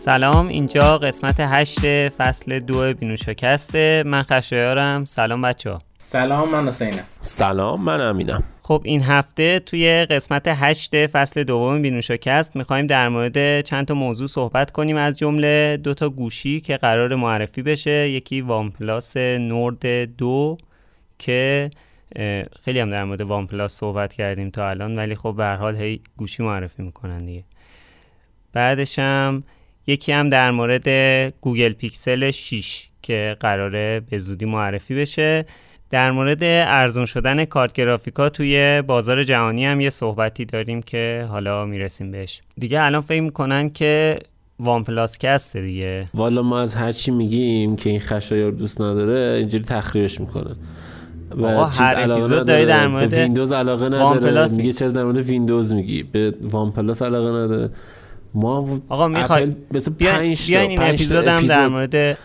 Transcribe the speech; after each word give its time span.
سلام 0.00 0.48
اینجا 0.48 0.98
قسمت 0.98 1.36
هشت 1.38 2.08
فصل 2.08 2.58
دو 2.58 2.94
بینوشاکسته 2.94 4.02
من 4.06 4.22
خشایارم. 4.22 5.04
سلام 5.04 5.42
بچه 5.42 5.70
ها 5.70 5.78
سلام 5.98 6.48
من 6.48 6.66
حسینم. 6.66 7.04
سلام 7.20 7.84
من 7.84 8.00
امینم. 8.00 8.42
خب 8.62 8.82
این 8.84 9.02
هفته 9.02 9.58
توی 9.58 10.06
قسمت 10.10 10.42
هشت 10.46 11.06
فصل 11.06 11.44
دوم 11.44 11.82
بینوشاکست 11.82 12.56
می‌خوایم 12.56 12.86
در 12.86 13.08
مورد 13.08 13.60
چند 13.60 13.86
تا 13.86 13.94
موضوع 13.94 14.28
صحبت 14.28 14.70
کنیم. 14.70 14.96
از 14.96 15.18
جمله 15.18 15.76
دو 15.76 15.94
تا 15.94 16.08
گوشی 16.08 16.60
که 16.60 16.76
قرار 16.76 17.14
معرفی 17.14 17.62
بشه. 17.62 18.10
یکی 18.10 18.40
OnePlus 18.40 19.16
Nord 19.16 19.86
دو 20.16 20.56
که 21.18 21.70
خیلی 22.64 22.80
هم 22.80 22.90
در 22.90 23.04
مورد 23.04 23.20
OnePlus 23.20 23.74
صحبت 23.76 24.12
کردیم 24.12 24.50
تا 24.50 24.70
الان 24.70 24.98
ولی 24.98 25.14
خب 25.14 25.34
به 25.36 25.44
هر 25.44 25.56
حال 25.56 25.76
هی 25.76 26.00
گوشی 26.16 26.42
معرفی 26.42 26.82
می‌کنن 26.82 27.26
دیگه. 27.26 27.44
بعدش 28.52 28.98
هم 28.98 29.42
یکی 29.90 30.12
هم 30.12 30.28
در 30.28 30.50
مورد 30.50 30.88
Google 31.40 31.72
Pixel 31.72 32.30
6 32.30 32.88
که 33.02 33.36
قراره 33.40 34.02
به 34.10 34.18
زودی 34.18 34.44
معرفی 34.44 34.94
بشه. 34.94 35.44
در 35.90 36.10
مورد 36.10 36.38
ارزون 36.42 37.04
شدن 37.04 37.44
کارت 37.44 37.72
گرافیکا 37.72 38.28
توی 38.28 38.82
بازار 38.86 39.24
جهانی 39.24 39.66
هم 39.66 39.80
یه 39.80 39.90
صحبتی 39.90 40.44
داریم 40.44 40.82
که 40.82 41.26
حالا 41.28 41.64
می‌رسیم 41.64 42.10
بهش. 42.10 42.40
دیگه 42.58 42.82
الان 42.82 43.00
فکر 43.00 43.20
می‌کنن 43.20 43.70
که 43.70 44.18
OnePlus 44.58 44.84
cast 44.84 45.18
ه 45.18 45.62
دیگه. 45.62 46.06
والا 46.14 46.42
ما 46.42 46.60
از 46.60 46.74
هر 46.74 46.92
چی 46.92 47.10
میگیم 47.10 47.76
که 47.76 47.90
این 47.90 48.00
خشایار 48.00 48.50
دوست 48.50 48.80
نداره 48.80 49.38
اینجوری 49.38 49.64
تخریبش 49.64 50.20
می‌کنه. 50.20 50.50
و 51.30 51.46
آقا 51.46 51.64
هر 51.64 52.10
اپیزود 52.10 52.46
داری 52.46 52.66
در 52.66 52.86
مورد 52.86 53.14
ویندوز 53.14 53.52
علاقه 53.52 53.86
نداره. 53.86 54.56
میگه 54.56 54.72
چرا 54.72 54.88
در 54.88 55.04
مورد 55.04 55.18
ویندوز 55.18 55.74
میگی؟ 55.74 56.02
به 56.02 56.34
OnePlus 56.42 57.02
علاقه 57.02 57.28
نداره. 57.28 57.70
ما 58.34 58.80
آقا 58.88 59.08
می‌خوای 59.08 59.56
مثل 59.74 59.92
5 59.92 60.52
تا 60.52 60.60
این 60.60 60.82
اپیزود 60.82 61.26
هم 61.26 61.46
در 61.56 61.68
مورد 61.68 62.18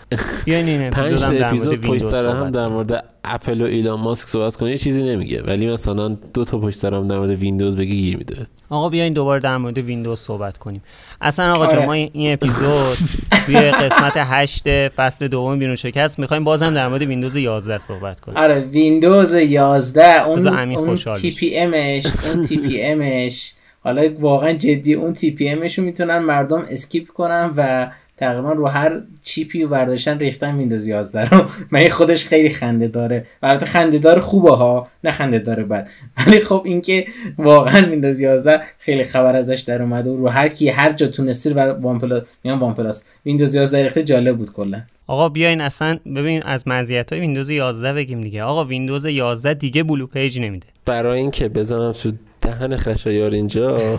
بیاین 0.45 0.67
این 0.67 0.87
اپیزود 0.87 1.21
هم 1.21 1.37
در 1.37 1.51
مورد 1.51 1.97
سر 1.97 2.27
هم 2.27 2.51
در 2.51 2.67
مورد 2.67 3.03
اپل 3.23 3.61
و 3.61 3.65
ایلان 3.65 3.99
ماسک 3.99 4.27
صحبت 4.27 4.55
کنه 4.55 4.71
یه 4.71 4.77
چیزی 4.77 5.03
نمیگه. 5.03 5.41
ولی 5.41 5.71
مثلا 5.71 6.17
دو 6.33 6.45
تا 6.45 6.57
پشت 6.57 6.75
سر 6.75 6.93
هم 6.93 7.07
در 7.07 7.17
مورد 7.17 7.29
ویندوز 7.29 7.77
بگی 7.77 8.01
گیر 8.01 8.17
میده. 8.17 8.47
آقا 8.69 8.89
بیاین 8.89 9.13
دوباره 9.13 9.39
در 9.39 9.57
مورد 9.57 9.77
ویندوز 9.77 10.19
صحبت 10.19 10.57
کنیم. 10.57 10.83
اصلا 11.21 11.53
آقا 11.53 11.65
آره. 11.65 11.85
ما 11.85 11.93
این 11.93 12.33
اپیزود 12.33 12.97
توی 13.45 13.55
قسمت 13.55 14.13
8 14.15 14.87
فصل 14.87 15.27
دوم 15.27 15.59
بینوشاکست. 15.59 16.19
می‌خوایم 16.19 16.43
بازم 16.43 16.73
در 16.73 16.87
مورد 16.87 17.01
ویندوز 17.01 17.35
11 17.35 17.77
صحبت 17.77 18.19
کنیم. 18.19 18.37
آره 18.37 18.59
ویندوز 18.59 19.33
11 19.33 20.25
اون 20.25 20.47
اون 20.47 20.95
TPM 20.95 21.57
ش 21.57 22.05
اون 22.05 22.43
TPM 22.43 22.81
ش. 22.81 23.51
حالا 23.85 24.09
واقعا 24.19 24.53
جدی 24.53 24.93
اون 24.93 25.13
TPM 25.13 25.49
شو 25.49 25.81
می‌تونن 25.81 26.17
مردم 26.17 26.65
skip 26.69 27.07
کنن 27.07 27.51
و 27.57 27.91
تقریبا 28.17 28.51
رو 28.51 28.67
هر 28.67 29.01
chip 29.21 29.55
ی 29.55 29.63
و 29.63 29.67
برداشتن 29.67 30.19
ریختن 30.19 30.57
ویندوز 30.57 30.87
11 30.87 31.29
رو. 31.29 31.45
من 31.71 31.87
خودش 31.89 32.25
خیلی 32.25 32.49
خنده 32.49 32.87
داره. 32.87 33.25
البته 33.43 33.65
خنده 33.65 33.97
دار 33.97 34.19
خوبه 34.19 34.55
ها 34.55 34.87
نه 35.03 35.11
خنده 35.11 35.39
داره 35.39 35.63
بد. 35.63 35.89
ولی 36.27 36.39
خب 36.39 36.61
اینکه 36.65 37.05
واقعا 37.37 37.89
ویندوز 37.89 38.19
11 38.19 38.61
خیلی 38.79 39.03
خبر 39.03 39.35
ازش 39.35 39.59
در 39.59 39.81
اومده 39.81 40.09
و 40.09 40.17
رو 40.17 40.27
هر 40.27 40.49
کی 40.49 40.69
هر 40.69 40.93
جا 40.93 41.07
تونستی 41.07 41.49
و 41.49 41.73
OnePlus 41.73 42.23
میان 42.43 42.59
OnePlus 42.59 43.05
ویندوز 43.25 43.55
11 43.55 43.83
ریخته 43.83 44.03
جالب 44.03 44.37
بود 44.37 44.53
کلا. 44.53 44.81
آقا 45.07 45.29
بیاین 45.29 45.61
اصلا 45.61 45.99
ببین 46.15 46.43
از 46.43 46.67
مزیت 46.67 47.13
های 47.13 47.21
ویندوز 47.21 47.49
11 47.49 47.93
بگیم 47.93 48.21
دیگه. 48.21 48.43
آقا 48.43 48.65
ویندوز 48.65 49.05
11 49.05 49.53
دیگه 49.53 49.83
blue 49.83 50.07
page 50.07 50.39
نمیده. 50.39 50.67
برای 50.85 51.19
اینکه 51.19 51.49
بزنم 51.49 51.91
تو 51.91 52.11
دهن 52.45 52.77
خشایار 52.77 53.31
اینجا. 53.31 53.97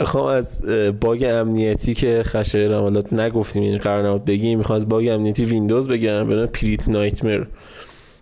خب 0.00 0.22
از 0.22 0.60
باگ 1.00 1.26
امنیتی 1.28 1.94
که 1.94 2.22
خشایار 2.24 2.74
عملات 2.74 3.12
نگفتیم 3.12 3.62
این 3.62 3.78
قرار 3.78 4.08
نبود 4.08 4.24
بگیم 4.24 4.58
می‌خوام 4.58 4.76
از 4.76 4.88
باگ 4.88 5.08
امنیتی 5.08 5.44
ویندوز 5.44 5.88
بگم 5.88 6.28
به 6.28 6.46
PrintNightmare. 6.46 7.44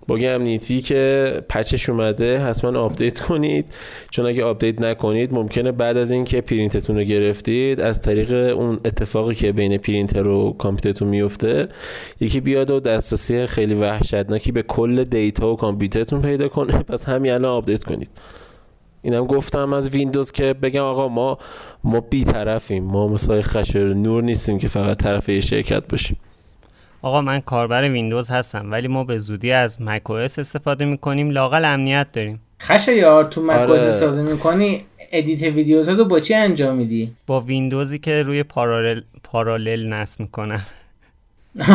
باگ 0.08 0.24
امنیتی 0.24 0.80
که 0.80 1.32
patch 1.48 1.77
ش 1.77 1.88
اومده 1.88 2.38
حتما 2.38 2.78
آپدیت 2.80 3.20
کنید. 3.20 3.74
چون 4.10 4.26
اگه 4.26 4.44
آپدیت 4.44 4.80
نکنید 4.80 5.32
ممکنه 5.32 5.72
بعد 5.72 5.96
از 5.96 6.10
اینکه 6.10 6.40
پرینتتون 6.40 6.96
رو 6.96 7.02
گرفتید 7.02 7.80
از 7.80 8.00
طریق 8.00 8.32
اون 8.58 8.80
اتفاقی 8.84 9.34
که 9.34 9.52
بین 9.52 9.76
پرینتر 9.76 10.26
و 10.26 10.52
کامپیوترتون 10.52 11.08
میفته 11.08 11.68
یکی 12.20 12.40
بیاد 12.40 12.70
و 12.70 12.80
دسترسی 12.80 13.46
خیلی 13.46 13.74
وحشتناکی 13.74 14.52
به 14.52 14.62
کل 14.62 15.04
دیتا 15.04 15.52
و 15.52 15.56
کامپیوترتون 15.56 16.22
پیدا 16.22 16.48
کنه. 16.48 16.82
پس 16.92 17.04
همین 17.04 17.32
الان 17.32 17.50
آپدیت 17.50 17.84
کنید. 17.84 18.10
اینم 19.02 19.26
گفتم 19.26 19.72
از 19.72 19.90
ویندوز 19.90 20.32
که 20.32 20.54
بگم 20.54 20.82
آقا 20.82 21.08
ما 21.08 21.38
ما 21.84 22.00
بی 22.00 22.24
طرفیم. 22.24 22.84
ما 22.84 23.08
مثلا 23.08 23.42
خشر 23.42 23.84
نور 23.84 24.22
نیستیم 24.22 24.58
که 24.58 24.68
فقط 24.68 24.96
طرف 24.96 25.28
یه 25.28 25.40
شرکت 25.40 25.88
باشیم. 25.88 26.16
آقا 27.02 27.20
من 27.20 27.40
کاربر 27.40 27.82
ویندوز 27.82 28.28
هستم 28.28 28.70
ولی 28.70 28.88
ما 28.88 29.04
به 29.04 29.18
زودی 29.18 29.52
از 29.52 29.82
مک 29.82 30.10
استفاده 30.10 30.84
می‌کنیم 30.84 31.30
لاقل 31.30 31.64
امنیت 31.64 32.06
داریم. 32.12 32.40
خشایار 32.60 33.24
تو 33.24 33.42
مک 33.42 33.56
آره. 33.56 33.82
استفاده 33.82 34.22
می‌کنی 34.22 34.84
edit 35.12 35.42
ویدیوتا 35.42 35.92
رو 35.92 36.04
با 36.04 36.20
چی 36.20 36.34
انجام 36.34 36.76
میدی؟ 36.76 37.12
با 37.26 37.40
ویندوزی 37.40 37.98
که 37.98 38.22
روی 38.22 38.42
Parallels 38.42 39.00
Parallels 39.24 39.92
نصب 39.92 40.20
می‌کنم. 40.20 40.62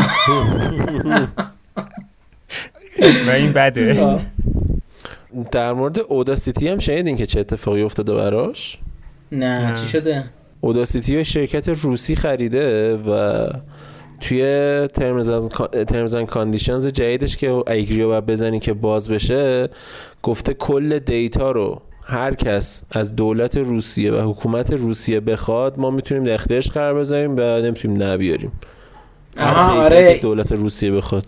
و 3.28 3.31
این 3.31 3.53
بده. 3.53 4.19
در 5.51 5.73
مورد 5.73 5.99
Audacity 6.00 6.67
هم 6.67 6.79
شنیدین 6.79 7.16
که 7.16 7.25
چه 7.25 7.39
اتفاقی 7.39 7.81
افتاده 7.81 8.13
براش؟ 8.13 8.77
نه, 9.31 9.67
نه. 9.69 9.73
چی 9.73 9.88
شده؟ 9.88 10.23
Audacity 10.61 11.25
شرکت 11.25 11.69
روسی 11.69 12.16
خریده 12.16 12.95
و 12.97 13.47
توی 14.19 14.41
terms 15.88 16.16
and 16.16 16.25
conditions 16.25 16.88
جدیدش 16.88 17.38
که 17.38 17.72
agree 17.72 17.97
رو 17.97 18.07
باید 18.07 18.25
بزنی 18.25 18.59
که 18.59 18.73
باز 18.73 19.09
بشه 19.09 19.69
گفته 20.23 20.53
کل 20.53 20.99
دیتا 20.99 21.51
رو 21.51 21.81
هر 22.03 22.35
کس 22.35 22.83
از 22.91 23.16
دولت 23.16 23.57
روسیه 23.57 24.11
و 24.11 24.31
حکومت 24.31 24.73
روسیه 24.73 25.19
بخواد 25.19 25.79
ما 25.79 25.89
می‌تونیم 25.91 26.23
در 26.23 26.33
اختیارش 26.33 26.69
قرار 26.69 26.93
بذاریم 26.93 27.35
و 27.38 27.41
نمی‌تونیم 27.41 28.03
نبیاریم 28.03 28.51
آها 29.39 29.83
آره. 29.83 30.19
دولت 30.22 30.51
روسیه 30.51 30.91
بخواد. 30.91 31.25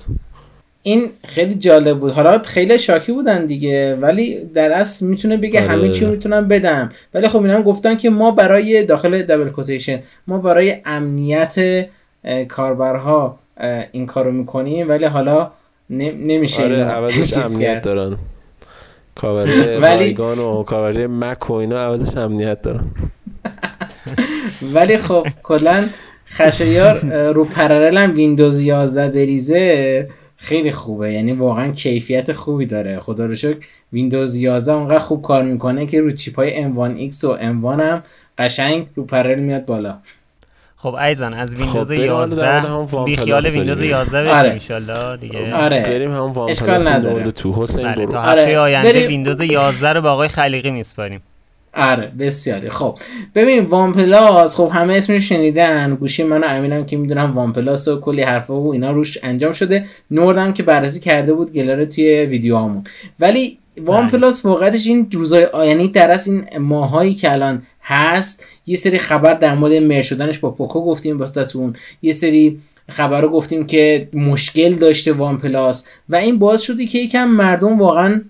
این 0.88 1.10
خیلی 1.28 1.56
جالب 1.56 2.00
بود. 2.00 2.12
حالا 2.12 2.40
خیلی 2.40 2.80
شاکی 2.80 3.12
بودن 3.12 3.46
دیگه 3.46 3.96
ولی 3.96 4.38
در 4.54 4.72
اصل 4.72 5.06
می‌تونه 5.06 5.38
بگه 5.38 5.62
آره. 5.62 5.70
همه 5.70 5.90
چی 5.90 6.06
می‌تونم 6.06 6.48
بدم. 6.48 6.90
ولی 7.14 7.28
خب 7.28 7.42
اینا 7.42 7.62
گفتن 7.62 7.96
که 7.96 8.10
ما 8.10 8.32
برای 8.32 8.84
داخل 8.84 9.22
دبل 9.22 9.50
کوتیشن 9.50 10.02
ما 10.28 10.38
برای 10.38 10.76
امنیت 10.86 11.86
کاربرها 12.48 13.40
این 13.92 14.06
کارو 14.06 14.32
می‌کنیم 14.32 14.90
ولی 14.90 15.06
حالا 15.06 15.52
نمیشه 15.90 16.64
آره 16.64 16.84
عوضش 16.84 17.38
امنیت 17.46 17.82
دارن. 17.82 18.18
کاوری 19.16 19.52
ولی... 19.82 20.14
و 20.14 20.64
کاوری 20.64 21.08
مک 21.08 21.50
و 21.50 21.54
اینا 21.54 21.86
عوضش 21.86 22.18
امنیت 22.18 22.62
دارن. 22.62 22.84
ولی 24.76 24.98
خب 24.98 25.28
کلا 25.44 25.84
خشایار 26.28 27.00
رو 27.32 27.46
Parallels 27.46 27.98
هم 27.98 28.16
ویندوز 28.16 28.60
11 28.60 29.10
بریزه. 29.10 30.10
خیلی 30.38 30.72
خوبه 30.72 31.14
یعنی 31.14 31.32
واقعا 31.32 31.72
کیفیت 31.72 32.34
خوبی 32.34 32.66
داره 32.66 33.00
خدا 33.00 33.26
رو 33.26 33.36
شکر 33.36 33.58
ویندوز 33.94 34.36
11 34.36 34.74
اونقدر 34.74 35.00
خوب 35.00 35.22
کار 35.22 35.44
می‌کنه 35.44 35.86
که 35.86 36.02
رو 36.02 36.12
chip 36.12 36.36
های 36.36 36.64
M1X 36.64 37.24
و 37.24 37.38
M1 37.38 37.80
هم 37.80 38.04
قشنگ 38.38 38.88
رو 38.96 39.06
Parallels 39.06 39.40
میاد 39.40 39.66
بالا 39.66 39.98
خب 40.86 40.96
ایزان 40.96 41.34
از 41.34 41.56
ویندوز 41.56 41.92
خب 41.92 42.00
11 42.00 43.04
بی 43.06 43.18
خیال 43.18 43.46
ویندوز 43.46 43.82
11 43.82 44.22
بشیم 44.22 44.34
آره. 44.34 44.52
انشالله 44.52 45.18
دیگه 45.18 45.56
آره 45.56 45.82
بریم 45.82 46.12
همون 46.12 46.32
One 46.32 46.50
اشکال 46.50 46.88
نداره 46.88 47.32
تو 47.32 47.54
حسین 47.54 47.94
بله. 47.94 48.06
تا 48.06 48.22
هفته 48.22 48.42
آره. 48.42 48.58
آینده. 48.58 49.08
ویندوز 49.08 49.42
11 49.42 49.94
رو 49.94 50.02
به 50.02 50.10
آقای 50.10 50.28
خلیقی 50.28 50.72
میسپاریم 50.72 51.22
آره 51.76 52.12
بسیاری. 52.20 52.70
خب 52.70 53.00
ببین 53.36 53.66
OnePlus 53.66 54.56
خب 54.56 54.72
همه 54.74 54.94
اسمش 54.94 55.30
شنیدن. 55.30 55.96
گوشی 55.96 56.24
من 56.24 56.44
و 56.44 56.48
امینم 56.48 56.86
که 56.86 56.98
می‌دونم 56.98 57.32
OnePlus 57.34 57.88
و 57.88 58.00
کلی 58.00 58.22
حرفا 58.22 58.62
و 58.62 58.74
اینا 58.74 58.92
روش 58.92 59.18
انجام 59.24 59.54
شده. 59.54 59.86
Nord 60.12 60.45
م 60.45 60.54
که 60.54 60.64
بررسی 60.64 61.00
کرده 61.00 61.34
بود 61.34 61.54
گلاره 61.54 61.86
توی 61.86 62.26
ویدیوهامون. 62.26 62.84
ولی 63.20 63.58
وان 63.82 64.02
بله. 64.02 64.12
پلاس 64.12 64.46
واقعتش 64.46 64.88
این 64.88 65.08
روزای 65.12 65.48
یعنی 65.68 65.88
در 65.88 66.12
از 66.12 66.28
این 66.28 66.46
ماهایی 66.60 67.14
که 67.14 67.32
الان 67.32 67.62
هست 67.82 68.46
یه 68.66 68.78
سری 68.78 68.98
خبر 68.98 69.34
در 69.34 69.56
مورد 69.56 69.74
merge 69.74 70.02
شدنش 70.02 70.40
با 70.40 70.52
Poco 70.52 70.86
گفتیم 70.86 71.20
واسهتون 71.20 71.76
یه 72.02 72.14
سری 72.14 72.60
خبر 72.90 73.22
رو 73.22 73.30
گفتیم 73.30 73.66
که 73.66 74.10
مشکل 74.14 74.74
داشته 74.74 75.14
OnePlus. 75.14 75.88
و 76.10 76.16
این 76.16 76.40
باعث 76.40 76.62
شده 76.62 76.86
که 76.86 76.98
یکم 76.98 77.26
مردم 77.26 77.80
واقعا 77.80 78.22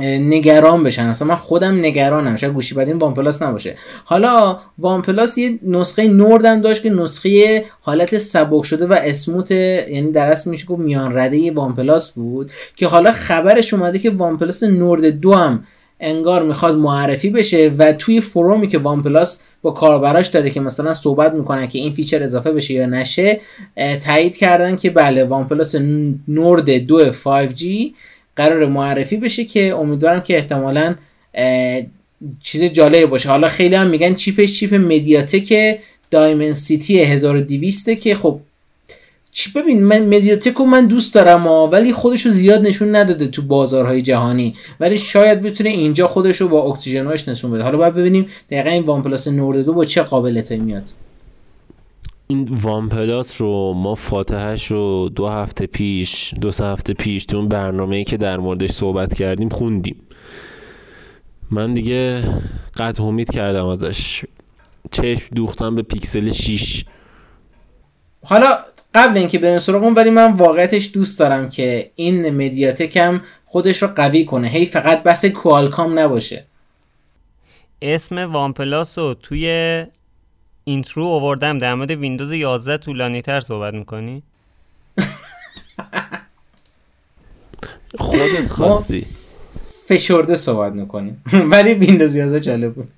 نگران 0.00 0.82
بشن. 0.82 1.06
اصلا 1.06 1.28
من 1.28 1.34
خودم 1.34 1.78
نگرانم. 1.78 2.36
شاید 2.36 2.52
گوشی 2.52 2.74
بعد 2.74 2.88
این 2.88 2.96
OnePlus 2.96 3.42
نباشه. 3.42 3.76
حالا 4.04 4.58
OnePlus 4.78 5.38
یه 5.38 5.58
نسخه 5.62 6.08
Nord 6.08 6.50
م 6.50 6.60
داشت 6.60 6.82
که 6.82 6.90
نسخه 6.90 7.64
حالت 7.80 8.18
سبک 8.18 8.64
شده 8.64 8.86
و 8.86 8.92
smooth 8.92 9.50
یعنی 9.50 10.12
در 10.12 10.30
اصل 10.30 10.50
میشه 10.50 10.66
گفت 10.66 10.80
میان 10.80 11.18
رده 11.18 11.52
OnePlus 11.52 12.10
بود 12.10 12.50
که 12.76 12.86
حالا 12.86 13.12
خبرش 13.12 13.74
اومده 13.74 13.98
که 13.98 14.10
OnePlus 14.10 14.62
Nord 14.62 15.06
دو 15.06 15.34
هم 15.34 15.64
انگار 16.00 16.42
می‌خواد 16.42 16.74
معرفی 16.74 17.30
بشه 17.30 17.72
و 17.78 17.92
توی 17.92 18.20
forum 18.20 18.60
ی 18.60 18.68
که 18.68 18.78
OnePlus 18.78 19.40
با 19.62 19.70
کاربراش 19.70 20.28
داره 20.28 20.50
که 20.50 20.60
مثلا 20.60 20.94
صحبت 20.94 21.34
می‌کنن 21.34 21.66
که 21.66 21.78
این 21.78 21.92
feature 21.92 22.22
اضافه 22.22 22.52
بشه 22.52 22.74
یا 22.74 22.86
نشه 22.86 23.40
تایید 24.00 24.36
کردن 24.36 24.76
که 24.76 24.90
بله 24.90 25.24
OnePlus 25.24 25.74
Nord 26.28 26.70
2 26.70 27.12
5G 27.12 27.64
قرار 28.38 28.66
معرفی 28.66 29.16
بشه 29.16 29.44
که 29.44 29.74
امیدوارم 29.74 30.20
که 30.20 30.36
احتمالا 30.36 30.94
چیز 32.42 32.64
جالبی 32.64 33.06
باشه. 33.06 33.28
حالا 33.28 33.48
خیلی 33.48 33.74
هم 33.74 33.86
میگن 33.86 34.14
chip 34.14 34.60
ش 34.60 34.74
chip 34.74 35.78
MediaTek 36.10 36.52
Dimensity 36.52 37.00
1200 37.00 37.90
که 37.90 38.14
خب 38.14 38.40
چی 39.32 39.50
ببین 39.52 39.82
من 39.82 40.02
MediaTek 40.02 40.60
من 40.60 40.86
دوست 40.86 41.14
دارم 41.14 41.46
ولی 41.46 41.92
خودش 41.92 42.26
رو 42.26 42.32
زیاد 42.32 42.66
نشون 42.66 42.96
نداده 42.96 43.26
تو 43.26 43.42
بازارهای 43.42 44.02
جهانی. 44.02 44.54
ولی 44.80 44.98
شاید 44.98 45.42
بتونه 45.42 45.70
اینجا 45.70 46.06
خودش 46.06 46.40
رو 46.40 46.48
با 46.48 46.62
OxygenOS 46.62 47.28
نشون 47.28 47.50
بده. 47.50 47.62
حالا 47.62 47.78
باید 47.78 47.94
ببینیم 47.94 48.26
دقیقا 48.50 48.70
این 48.70 48.82
OnePlus 48.82 49.28
Nord 49.28 49.64
دو 49.64 49.72
با 49.72 49.84
چه 49.84 50.02
قابلیتی 50.02 50.56
میاد. 50.56 50.90
این 52.30 52.48
OnePlus 52.50 53.40
رو 53.40 53.72
ما 53.72 53.94
فاتحش 53.94 54.66
رو 54.66 55.08
دو 55.08 55.28
هفته 55.28 55.66
پیش 55.66 56.34
دو 56.40 56.50
سه 56.50 56.64
هفته 56.64 56.94
پیش 56.94 57.24
تو 57.24 57.36
اون 57.36 57.48
برنامه 57.48 57.96
ای 57.96 58.04
که 58.04 58.16
در 58.16 58.36
موردش 58.36 58.70
صحبت 58.70 59.14
کردیم 59.14 59.48
خوندیم. 59.48 59.96
من 61.50 61.74
دیگه 61.74 62.24
قطع 62.76 63.02
امید 63.02 63.30
کردم 63.30 63.66
ازش. 63.66 64.24
چشم 64.90 65.34
دوختم 65.34 65.74
به 65.74 65.82
پیکسل 65.82 66.32
6 66.32 66.84
حالا 68.24 68.46
قبل 68.94 69.18
اینکه 69.18 69.38
بریم 69.38 69.58
سراغ 69.58 69.82
اون 69.82 69.94
ولی 69.94 70.10
من 70.10 70.32
واقعیتش 70.32 70.90
دوست 70.94 71.18
دارم 71.18 71.48
که 71.48 71.90
این 71.94 72.30
مدیاتکم 72.30 73.20
خودش 73.44 73.82
رو 73.82 73.88
قوی 73.88 74.24
کنه. 74.24 74.48
هی 74.48 74.66
فقط 74.66 75.02
بحث 75.02 75.24
Qualcomm 75.24 75.98
نباشه. 75.98 76.44
اسم 77.82 78.18
OnePlus 78.18 78.98
رو 78.98 79.14
توی 79.14 79.84
intro 80.68 81.04
آوردم 81.04 81.58
در 81.58 81.74
مورد 81.74 81.90
ویندوز 81.90 82.32
11 82.32 82.78
طولانی 82.78 83.22
تر 83.22 83.40
صحبت 83.40 83.74
می‌کنی؟ 83.74 84.22
خودت 87.98 88.48
خواستی. 88.48 89.06
فشرده 89.88 90.34
صحبت 90.34 90.72
می‌کنیم. 90.72 91.22
ولی 91.52 91.74
ویندوز 91.74 92.16
11 92.16 92.40
جالب 92.40 92.74
بود. 92.74 92.88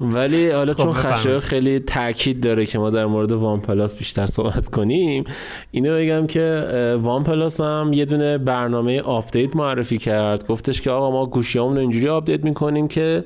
ولی 0.00 0.50
حالا 0.50 0.74
چون 0.74 0.92
خشایار 0.92 1.40
خیلی 1.40 1.78
تاکید 1.78 2.40
داره 2.40 2.66
که 2.66 2.78
ما 2.78 2.90
در 2.90 3.06
مورد 3.06 3.32
OnePlus 3.32 3.96
بیشتر 3.96 4.26
صحبت 4.26 4.68
کنیم 4.68 5.24
اینو 5.70 5.94
بگم 5.96 6.26
که 6.26 6.96
OnePlus 7.02 7.60
هم 7.60 7.92
یه 7.92 8.04
دونه 8.04 8.38
برنامه 8.38 9.00
update 9.00 9.56
معرفی 9.56 9.98
کرد. 9.98 10.46
گفتش 10.46 10.80
که 10.80 10.90
آقا 10.90 11.10
ما 11.10 11.26
گوشیامون 11.26 11.74
رو 11.74 11.80
اینجوری 11.80 12.08
update 12.08 12.44
می‌کنیم 12.44 12.88
که 12.88 13.24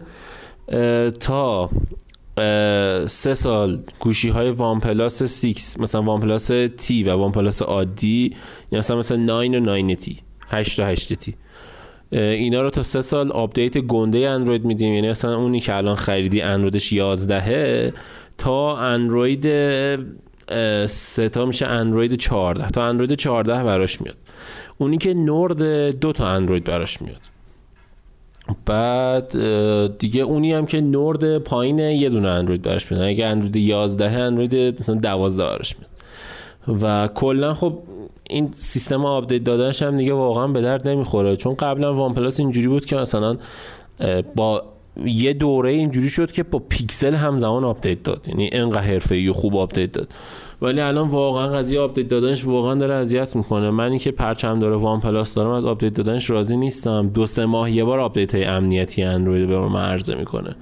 تا 1.20 1.70
سه 3.06 3.34
سال. 3.34 3.82
گوشی 4.00 4.28
های 4.28 4.50
OnePlus 4.50 5.22
6 5.22 5.74
مثلا 5.78 6.02
OnePlus 6.02 6.46
T 6.76 7.04
و 7.04 7.16
OnePlus 7.16 7.62
عادی 7.62 8.36
یا 8.72 8.78
مثلا 8.78 8.98
مثلا 8.98 9.16
9 9.16 9.32
و 9.32 9.60
9 9.60 9.94
T 9.94 10.18
8 10.48 10.80
و 10.80 10.82
8 10.82 11.14
T. 11.14 11.34
اینا 12.12 12.62
رو 12.62 12.70
تا 12.70 12.82
سه 12.82 13.00
سال 13.00 13.32
update 13.32 13.78
گنده 13.78 14.28
اندروید 14.28 14.64
میدیم. 14.64 14.94
یعنی 14.94 15.08
اصلا 15.08 15.36
اونی 15.36 15.60
که 15.60 15.74
الان 15.74 15.94
خریدی 15.94 16.40
اندرویدش 16.40 16.92
11 16.92 17.92
تا 18.38 18.78
اندروید 18.78 19.46
سه 20.86 21.28
تا 21.28 21.46
میشه 21.46 21.66
اندروید 21.66 22.14
14 22.14 22.70
تا 22.70 22.84
اندروید 22.84 23.12
14 23.12 23.64
براش 23.64 24.00
میاد. 24.00 24.16
اونی 24.78 24.98
که 24.98 25.14
Nord 25.14 25.62
دو 26.00 26.12
تا 26.12 26.28
اندروید 26.28 26.64
براش 26.64 27.02
میاد. 27.02 27.37
بعد 28.66 29.32
دیگه 29.98 30.22
اونی 30.22 30.52
هم 30.52 30.66
که 30.66 30.80
Nord 30.80 31.38
پایین 31.38 31.78
یه 31.78 32.08
دونه 32.08 32.28
اندروید 32.28 32.62
براش 32.62 32.92
میاد. 32.92 33.04
اگه 33.04 33.26
اندروید 33.26 33.56
11 33.56 34.10
اندروید 34.10 34.80
مثلا 34.80 34.94
12 34.94 35.44
براش 35.44 35.76
میاد. 35.78 35.90
و 36.82 37.08
کلا 37.14 37.54
خب 37.54 37.78
این 38.30 38.48
سیستم 38.52 39.04
update 39.04 39.44
دادنش 39.44 39.82
هم 39.82 39.96
دیگه 39.96 40.12
واقعا 40.12 40.46
به 40.46 40.60
درد 40.60 40.88
نمی‌خوره. 40.88 41.36
چون 41.36 41.54
قبلا 41.54 41.94
OnePlus 41.94 42.40
اینجوری 42.40 42.68
بود 42.68 42.84
که 42.84 42.96
مثلا 42.96 43.36
با 44.36 44.62
یه 45.04 45.32
دوره 45.32 45.70
اینجوری 45.70 46.08
شد 46.08 46.32
که 46.32 46.42
با 46.42 46.58
پیکسل 46.58 47.14
همزمان 47.14 47.64
update 47.64 48.02
داد. 48.02 48.28
یعنی 48.28 48.50
انقدر 48.52 48.80
حرفه‌ای 48.80 49.28
و 49.28 49.32
خوب 49.32 49.56
update 49.56 49.92
داد. 49.92 50.08
ولی 50.62 50.80
الان 50.80 51.08
واقعا 51.08 51.48
قضیه 51.48 51.80
update 51.80 52.08
دادنش 52.08 52.44
واقعا 52.44 52.74
داره 52.74 52.94
اذیت 52.94 53.36
می‌کنه. 53.36 53.70
منی 53.70 53.98
که 53.98 54.10
پرچم 54.10 54.58
داره 54.58 54.76
OnePlus 54.76 55.34
دارم 55.34 55.50
از 55.50 55.66
update 55.66 55.94
دادنش 55.94 56.30
راضی 56.30 56.56
نیستم. 56.56 57.08
دو 57.08 57.26
سه 57.26 57.46
ماه 57.46 57.70
یه 57.70 57.84
بار 57.84 58.00
update 58.00 58.34
های 58.34 58.44
امنیتی 58.44 59.02
اندروید 59.02 59.48
به 59.48 59.58
من 59.58 59.80
عرضه 59.80 60.14
می‌کنه 60.14 60.56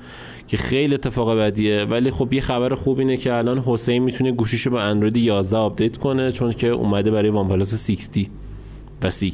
که 0.49 0.57
خیلی 0.57 0.95
اتفاق 0.95 1.39
بدیه. 1.39 1.85
ولی 1.85 2.11
خب 2.11 2.33
یه 2.33 2.41
خبر 2.41 2.75
خوب 2.75 2.99
اینه 2.99 3.17
که 3.17 3.35
الان 3.35 3.59
حسین 3.59 4.03
می‌تونه 4.03 4.33
گوشیشو 4.33 4.71
به 4.71 4.81
اندروید 4.81 5.17
11 5.17 5.57
update 5.57 5.97
کنه 5.97 6.33
چون 6.33 6.53
که 6.53 6.69
اومده 6.69 7.11
برای 7.11 7.31
OnePlus 7.31 7.91
6T 7.91 8.17
و 9.03 9.11
6 9.11 9.33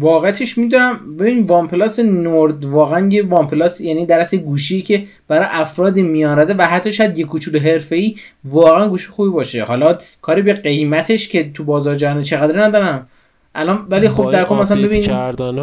واقعیتش 0.00 0.58
می‌دونم. 0.58 1.16
ببین 1.18 1.42
OnePlus 1.42 1.98
Nord 2.00 2.64
واقعا 2.64 3.08
یه 3.08 3.26
OnePlus 3.26 3.80
یعنی 3.80 4.06
در 4.06 4.20
اصل 4.20 4.36
گوشی 4.36 4.82
که 4.82 5.04
برای 5.28 5.46
افراد 5.50 5.96
میان 5.96 6.25
رده 6.25 6.54
و 6.54 6.62
حتی 6.62 6.92
شاید 6.92 7.18
یه 7.18 7.24
کوچولو 7.24 7.58
حرفه‌ای 7.58 8.14
واقعا 8.44 8.88
گوشی 8.88 9.08
خوبی 9.08 9.30
باشه. 9.30 9.64
حالا 9.64 9.98
کاری 10.22 10.42
به 10.42 10.52
قیمتش 10.52 11.28
که 11.28 11.50
تو 11.52 11.64
بازار 11.64 11.94
جهان 11.94 12.22
چقدر 12.22 12.64
ندارم. 12.64 13.08
الان 13.54 13.86
ولی 13.90 14.08
خب 14.08 14.30
در 14.30 14.44
کل 14.44 14.54
مثلا 14.54 14.82
ببین 14.82 15.02
کردن 15.02 15.58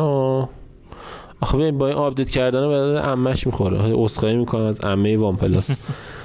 آخه 1.41 1.57
ببین 1.57 1.77
با 1.77 1.87
این 1.87 1.97
update 1.97 2.29
کردن 2.29 2.67
به 2.67 3.07
عمه‌ش 3.07 3.47
می‌خوره. 3.47 3.99
عذرخواهی 3.99 4.35
می‌کنم 4.35 4.61
از 4.61 4.81
عمه 4.81 5.17
OnePlus 5.17 5.77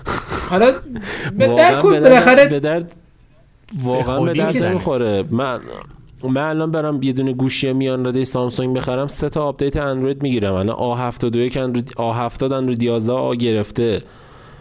حالا 0.51 0.73
به 1.39 1.47
درد 1.47 1.83
بالاخره 1.83 2.49
به 2.49 2.61
درد 2.61 2.93
واقعا 3.83 4.21
به 4.21 4.35
درد 4.35 4.57
نمی‌خوره. 4.57 5.25
من 5.31 5.61
من 6.25 6.49
الان 6.49 6.71
برم 6.71 7.03
یه 7.03 7.13
دونه 7.13 7.33
گوشی 7.33 7.73
میان 7.73 8.07
رده 8.07 8.25
Samsung 8.25 8.77
بخرم 8.77 9.07
سه 9.07 9.29
تا 9.29 9.45
update 9.45 9.77
Android 9.77 10.23
می‌گیرم. 10.23 10.55
الان 10.55 10.77
A72 10.77 11.57
Android 11.57 11.91
A70 11.91 12.43
Android 12.43 12.83
11 12.83 13.13
آ 13.13 13.35
گرفته. 13.35 14.03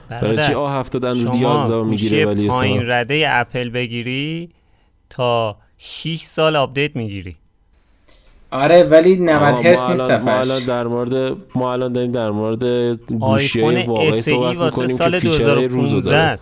برای 0.10 0.38
چی 0.38 0.54
A70 0.54 1.04
Android 1.04 1.42
11 1.42 1.84
می‌گیره 1.84 2.26
ولی 2.26 2.48
پایین 2.48 2.90
رده 2.90 3.26
اپل 3.28 3.70
بگیری 3.70 4.50
تا 5.10 5.58
6 5.78 6.20
سال 6.20 6.56
update 6.56 6.96
می‌گیری. 6.96 7.36
آره 8.52 8.84
ولی 8.84 9.16
90 9.16 9.66
هرتز 9.66 9.90
نیست 9.90 10.12
ما 10.12 10.32
الان 10.32 10.60
در 10.68 10.88
مورد 10.88 11.38
ما 11.56 11.74
الان 11.74 11.92
داریم 11.92 12.12
در 12.12 12.32
مورد 12.32 12.64
گوشی 13.20 13.62
واقعی 13.62 14.22
صحبت 14.22 14.60
می‌کنیم 14.60 14.98
که 14.98 15.20
feature 15.20 15.57
های 15.57 15.68
روزو 15.68 16.02
داره. 16.02 16.38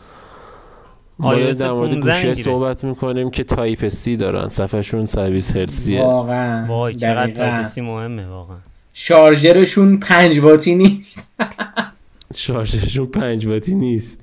ما 1.19 1.35
در 1.35 1.71
مورد 1.71 1.93
گوشی 1.93 2.35
صحبت 2.35 2.83
می‌کنیم 2.83 3.29
که 3.29 3.43
type 3.43 3.87
C 3.87 4.17
دارن 4.17 4.49
صفحه‌شون 4.49 5.05
صد 5.05 5.20
و 5.20 5.27
بیست 5.27 5.55
هرتزیه 5.55 6.01
واقعا 6.01 6.65
وای 6.67 6.95
چقدر 6.95 7.31
type 7.31 7.67
C 7.67 7.81
مهمه 7.81 8.27
واقعا. 8.27 8.57
شارژرشون 8.93 9.99
5 9.99 10.39
واتی 10.39 10.75
نیست. 10.75 11.33
شارژرشون 12.35 13.05
5 13.05 13.47
واتی 13.47 13.75
نیست. 13.75 14.19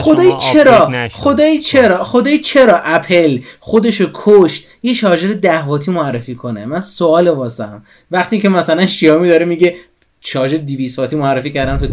خدای 0.00 0.32
چرا؟ 0.52 1.08
خدای 1.12 1.58
چرا؟ 1.58 2.04
خدای 2.04 2.38
چرا 2.38 2.80
اپل 2.84 3.38
خودشو 3.60 4.10
کشت 4.14 4.66
یه 4.82 4.94
شارژر 4.94 5.32
10 5.32 5.64
واتی 5.64 5.90
معرفی 5.90 6.34
کنه؟ 6.34 6.66
من 6.66 6.80
سوال 6.80 7.28
واسم. 7.28 7.82
وقتی 8.10 8.40
که 8.40 8.48
مثلا 8.48 8.86
Xiaomi 8.86 9.28
داره 9.28 9.44
میگه 9.44 9.74
شارژر 10.20 10.56
200 10.56 10.98
واتی 10.98 11.16
معرفی 11.16 11.50
کردن 11.50 11.78
تو 11.78 11.86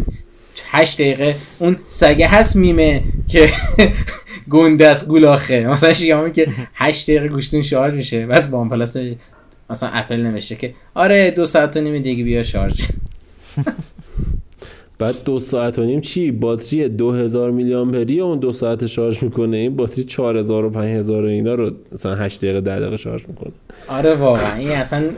8 0.70 1.01
دقیقه. 1.01 1.36
اون 1.60 1.77
سگه 1.88 2.27
هست 2.27 2.56
میمه 2.56 3.03
که 3.27 3.50
گنده 4.50 4.88
است 4.88 5.08
گولاخه 5.08 5.68
مثلا 5.68 5.94
Xiaomi 5.93 6.31
که 6.32 6.48
8 6.74 7.10
دقیقه 7.10 7.27
گوشیتون 7.27 7.62
شارژ 7.62 7.94
میشه. 7.94 8.25
بعد 8.25 8.48
OnePlus 8.48 8.98
مثلا 9.70 9.89
اپل 9.89 10.22
نمیشه 10.22 10.56
که 10.56 10.74
آره 10.94 11.32
دو 11.32 11.46
ساعت 11.46 11.77
و 11.77 11.82
نیم 11.82 12.01
دیگه 12.01 12.24
بیا 12.24 12.44
شارژ. 12.44 12.82
بعد 15.01 15.15
دو 15.25 15.39
ساعت 15.39 15.79
و 15.79 15.84
نیم 15.84 16.01
چی؟ 16.01 16.31
باتری 16.31 16.89
دو 16.89 17.12
هزار 17.12 17.51
میلی 17.51 17.74
آمپری 17.74 18.20
اون 18.20 18.39
دو 18.39 18.53
ساعت 18.53 18.86
شارژ 18.86 19.24
می‌کنه. 19.24 19.58
این 19.58 19.75
باتری 19.75 20.03
چهار 20.03 20.38
هزار 20.38 20.65
و 20.65 20.70
پنج 20.70 20.98
هزار 20.98 21.25
اینا 21.25 21.55
رو 21.55 21.72
مثلا 21.91 22.15
هشت 22.15 22.41
دقیقه 22.41 22.62
ده 22.62 22.79
دقیقه 22.79 22.98
شارژ 22.98 23.22
می‌کنه. 23.27 23.51
آره 23.88 24.15
واقعا. 24.15 24.53
این 24.53 24.72
اصلا 24.72 25.10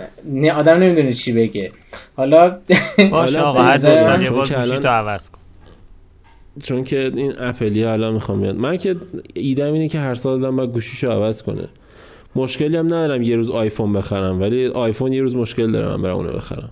آدم 0.56 0.78
نمی‌دونه 0.78 1.14
چی 1.14 1.34
بگه. 1.34 1.72
حالا 2.16 2.58
باشه 3.12 3.40
آقا 3.40 3.64
هر 3.64 3.76
دو 3.76 3.82
سال 3.82 4.22
یه 4.22 4.30
بار 4.30 4.48
تو 4.48 4.88
عوض 4.88 5.30
کن. 5.30 5.40
چون 6.64 6.84
که 6.84 7.12
این 7.16 7.34
اپلی 7.40 7.84
الان 7.84 8.14
می‌خوام 8.14 8.42
بیاد. 8.42 8.56
من 8.56 8.78
که 8.78 8.96
ایدم 9.34 9.74
اینه 9.74 9.88
که 9.88 10.00
هر 10.00 10.16
سال 10.16 10.42
دارم 10.42 10.56
باید 10.56 10.72
گوشیشو 10.72 11.12
عوض 11.12 11.42
کنه. 11.42 11.68
مشکلی 12.36 12.78
هم 12.78 12.86
ندارم 12.86 13.22
یه 13.22 13.36
روز 13.36 13.52
آیفون 13.52 13.94
بخرم 13.94 14.42
ولی 14.42 14.68
آیفون 14.68 15.14
یه 15.14 15.22
روز 15.22 15.36
مشکل 15.36 15.72
دارم 15.72 15.92
من 15.92 16.02
برم 16.02 16.16
اونو 16.16 16.32
بخرم. 16.32 16.72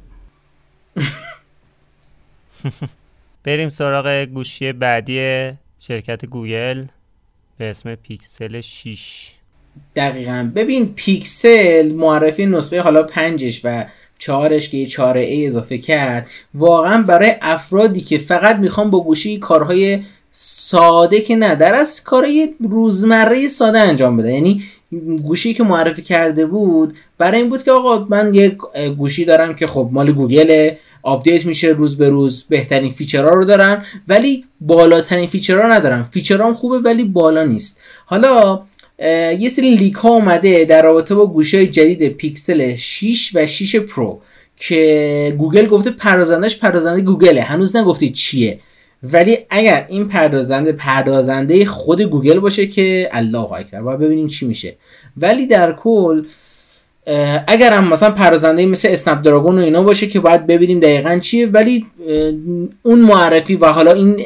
بریم 3.44 3.70
سراغ 3.70 4.26
گوشی 4.34 4.74
بعدی 4.74 5.52
شرکت 5.80 6.26
گوگل 6.26 6.86
به 7.58 7.66
اسم 7.70 7.96
پیکسل 7.96 8.62
6 8.62 9.32
دقیقا. 9.96 10.52
ببین 10.56 10.94
پیکسل 10.96 11.92
معرفی 11.92 12.46
نسخه 12.46 12.82
حالا 12.82 13.04
پنجش 13.04 13.62
و 13.64 13.86
چهارش 14.20 14.70
که 14.70 14.78
یه 14.78 14.86
چهار 14.86 15.18
a 15.18 15.46
اضافه 15.46 15.78
کرد 15.78 16.30
واقعا 16.54 17.04
برای 17.04 17.34
افرادی 17.42 18.02
که 18.02 18.18
فقط 18.18 18.56
می‌خوان 18.56 18.90
با 18.90 19.04
گوشی 19.04 19.38
کارهای 19.38 20.00
ساده 20.32 21.22
که 21.22 21.36
نه 21.36 21.56
در 21.56 21.76
از 21.76 22.04
کارهای 22.04 22.56
روزمره 22.60 23.48
ساده 23.48 23.80
انجام 23.80 24.18
بده. 24.18 24.34
یعنی 24.34 24.64
گوشی 25.24 25.54
که 25.54 25.64
معرفی 25.64 26.02
کرده 26.02 26.46
بود 26.46 26.98
برای 27.18 27.42
این 27.42 27.50
بود 27.50 27.64
که 27.64 27.72
آقا 27.72 28.06
من 28.10 28.34
یه 28.34 28.58
گوشی 28.98 29.26
دارم 29.26 29.56
که 29.56 29.68
خب 29.68 29.90
مال 29.92 30.12
Google 30.12 30.72
update 31.04 31.46
میشه 31.46 31.68
روز 31.68 31.98
به 31.98 32.10
روز. 32.10 32.46
بهترین 32.50 32.92
feature 32.92 33.25
ها 33.25 33.30
رو 33.34 33.46
دارم 33.46 33.84
ولی 34.08 34.46
بالاترین 34.62 35.28
feature 35.28 35.68
ها 35.68 35.74
ندارم. 35.74 36.10
feature 36.12 36.48
ام 36.48 36.54
خوبه 36.54 36.78
ولی 36.78 37.04
بالا 37.04 37.44
نیست. 37.44 37.80
حالا 38.06 38.62
یه 39.40 39.50
سری 39.50 39.76
leak 39.76 39.94
ها 39.94 40.10
اومده 40.10 40.66
در 40.66 40.82
رابطه 40.82 41.16
با 41.16 41.28
گوشی 41.28 41.58
های 41.58 41.68
جدید 41.68 42.08
پیکسل 42.08 42.76
6 42.76 43.32
و 43.36 43.48
6 43.48 43.76
Pro 43.76 44.20
که 44.56 45.36
گوگل 45.38 45.68
گفته 45.68 45.92
پردازندش 45.92 46.60
پردازنده 46.60 47.02
گوگله. 47.02 47.42
هنوز 47.42 47.76
نگفته 47.76 48.10
چیه. 48.10 48.60
ولی 49.04 49.38
اگر 49.50 49.86
این 49.90 50.08
پردازنده 50.08 50.72
پردازنده 50.72 51.66
خود 51.66 52.02
گوگل 52.02 52.40
باشه 52.40 52.68
که 52.68 53.10
الله 53.12 53.52
اکبر 53.52 53.82
باید 53.82 54.00
ببینیم 54.00 54.28
چی 54.28 54.48
میشه. 54.48 54.76
ولی 55.18 55.48
در 55.48 55.74
کل 55.74 56.24
اگر 57.48 57.74
هم 57.74 57.94
مثلا 57.94 58.12
پردازنده 58.12 58.66
مثل 58.66 58.90
Snapdragon 58.92 59.58
و 59.58 59.62
اینا 59.62 59.84
باشه 59.84 60.08
که 60.08 60.20
باید 60.20 60.48
ببینیم 60.48 60.80
دقیقا 60.80 61.20
چیه 61.20 61.48
ولی 61.48 61.86
اون 62.84 63.00
معرفی 63.00 63.56
و 63.56 63.66
حالا 63.66 63.92
این 63.92 64.20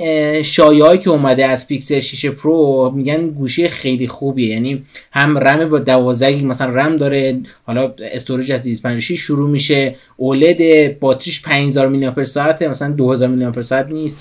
شایعه 0.44 0.98
که 0.98 1.10
اومده 1.10 1.46
از 1.46 1.67
پیکسل 1.67 2.00
6 2.00 2.25
Pro 2.25 2.92
میگن 2.96 3.27
گوشی 3.27 3.67
خیلی 3.67 4.08
خوبیه. 4.08 4.50
یعنی 4.50 4.84
هم 5.12 5.38
رم 5.38 5.70
با 5.70 5.79
12 5.79 6.46
مثلا 6.46 6.74
رم 6.74 6.98
داره 6.98 7.41
حالا 7.63 7.94
storage 8.13 8.51
از 8.51 8.63
256 8.63 9.20
شروع 9.20 9.50
میشه 9.50 9.96
OLED 10.18 10.60
باتریش 11.00 11.41
5000 11.41 11.88
میلی 11.88 12.05
آمپر 12.05 12.24
ساعت 12.24 12.62
مثلا 12.62 12.91
2000 12.91 13.29
میلی 13.29 13.46
آمپر 13.46 13.62
ساعت 13.62 13.88
نیست 13.88 14.20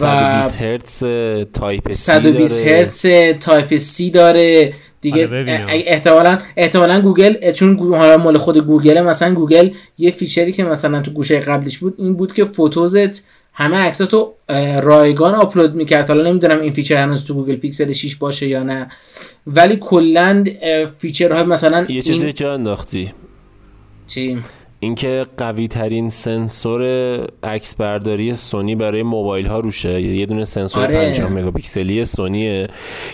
و 0.00 0.42
120 0.42 0.56
هرتز 0.56 0.98
Type-C 1.52 1.96
120 1.96 2.66
هرتز 2.66 3.06
Type-C 3.40 4.10
داره. 4.10 4.72
دیگه 5.00 5.26
آره، 5.26 5.66
احتمالا 5.68 6.38
احتمالا 6.56 7.00
گوگل 7.00 7.52
چون 7.52 7.94
حالا 7.94 8.16
مال 8.16 8.38
خود 8.38 8.58
گوگل 8.58 9.00
مثلا 9.00 9.34
گوگل 9.34 9.70
یه 9.98 10.10
feature 10.10 10.47
ی 10.47 10.52
که 10.52 10.64
مثلا 10.64 11.00
تو 11.00 11.10
گوشی 11.10 11.40
قبلش 11.40 11.78
بود 11.78 11.94
این 11.98 12.14
بود 12.14 12.32
که 12.32 12.44
فوتوزت 12.44 13.26
همه 13.52 13.76
عکساتو 13.76 14.34
رایگان 14.82 15.34
آپلود 15.34 15.74
می‌کرد. 15.74 16.08
حالا 16.08 16.30
نمی‌دونم 16.30 16.60
این 16.60 16.72
feature 16.72 16.96
هنوز 16.96 17.24
تو 17.24 17.34
گوگل 17.34 17.56
پیکسل 17.56 17.92
6 17.92 18.16
باشه 18.16 18.48
یا 18.48 18.62
نه. 18.62 18.88
ولی 19.46 19.76
کلا 19.76 20.44
feature 20.98 21.32
های 21.32 21.42
مثلا 21.42 21.86
یه 21.88 22.02
چیزی 22.02 22.32
جا 22.32 22.54
انداختی؟ 22.54 23.12
چی؟ 24.06 24.42
اینکه 24.82 25.26
قوی 25.36 25.68
ترین 25.68 26.08
سنسور 26.08 26.82
عکس 27.42 27.74
برداری 27.74 28.34
سونی 28.34 28.74
برای 28.74 29.02
موبایل 29.02 29.46
ها 29.46 29.58
روشه. 29.58 30.02
یه 30.02 30.26
دونه 30.26 30.44
سنسور 30.44 30.82
آره. 30.82 30.94
5 30.94 31.20
مگاپیکسلی 31.20 32.04
سونیه 32.04 32.68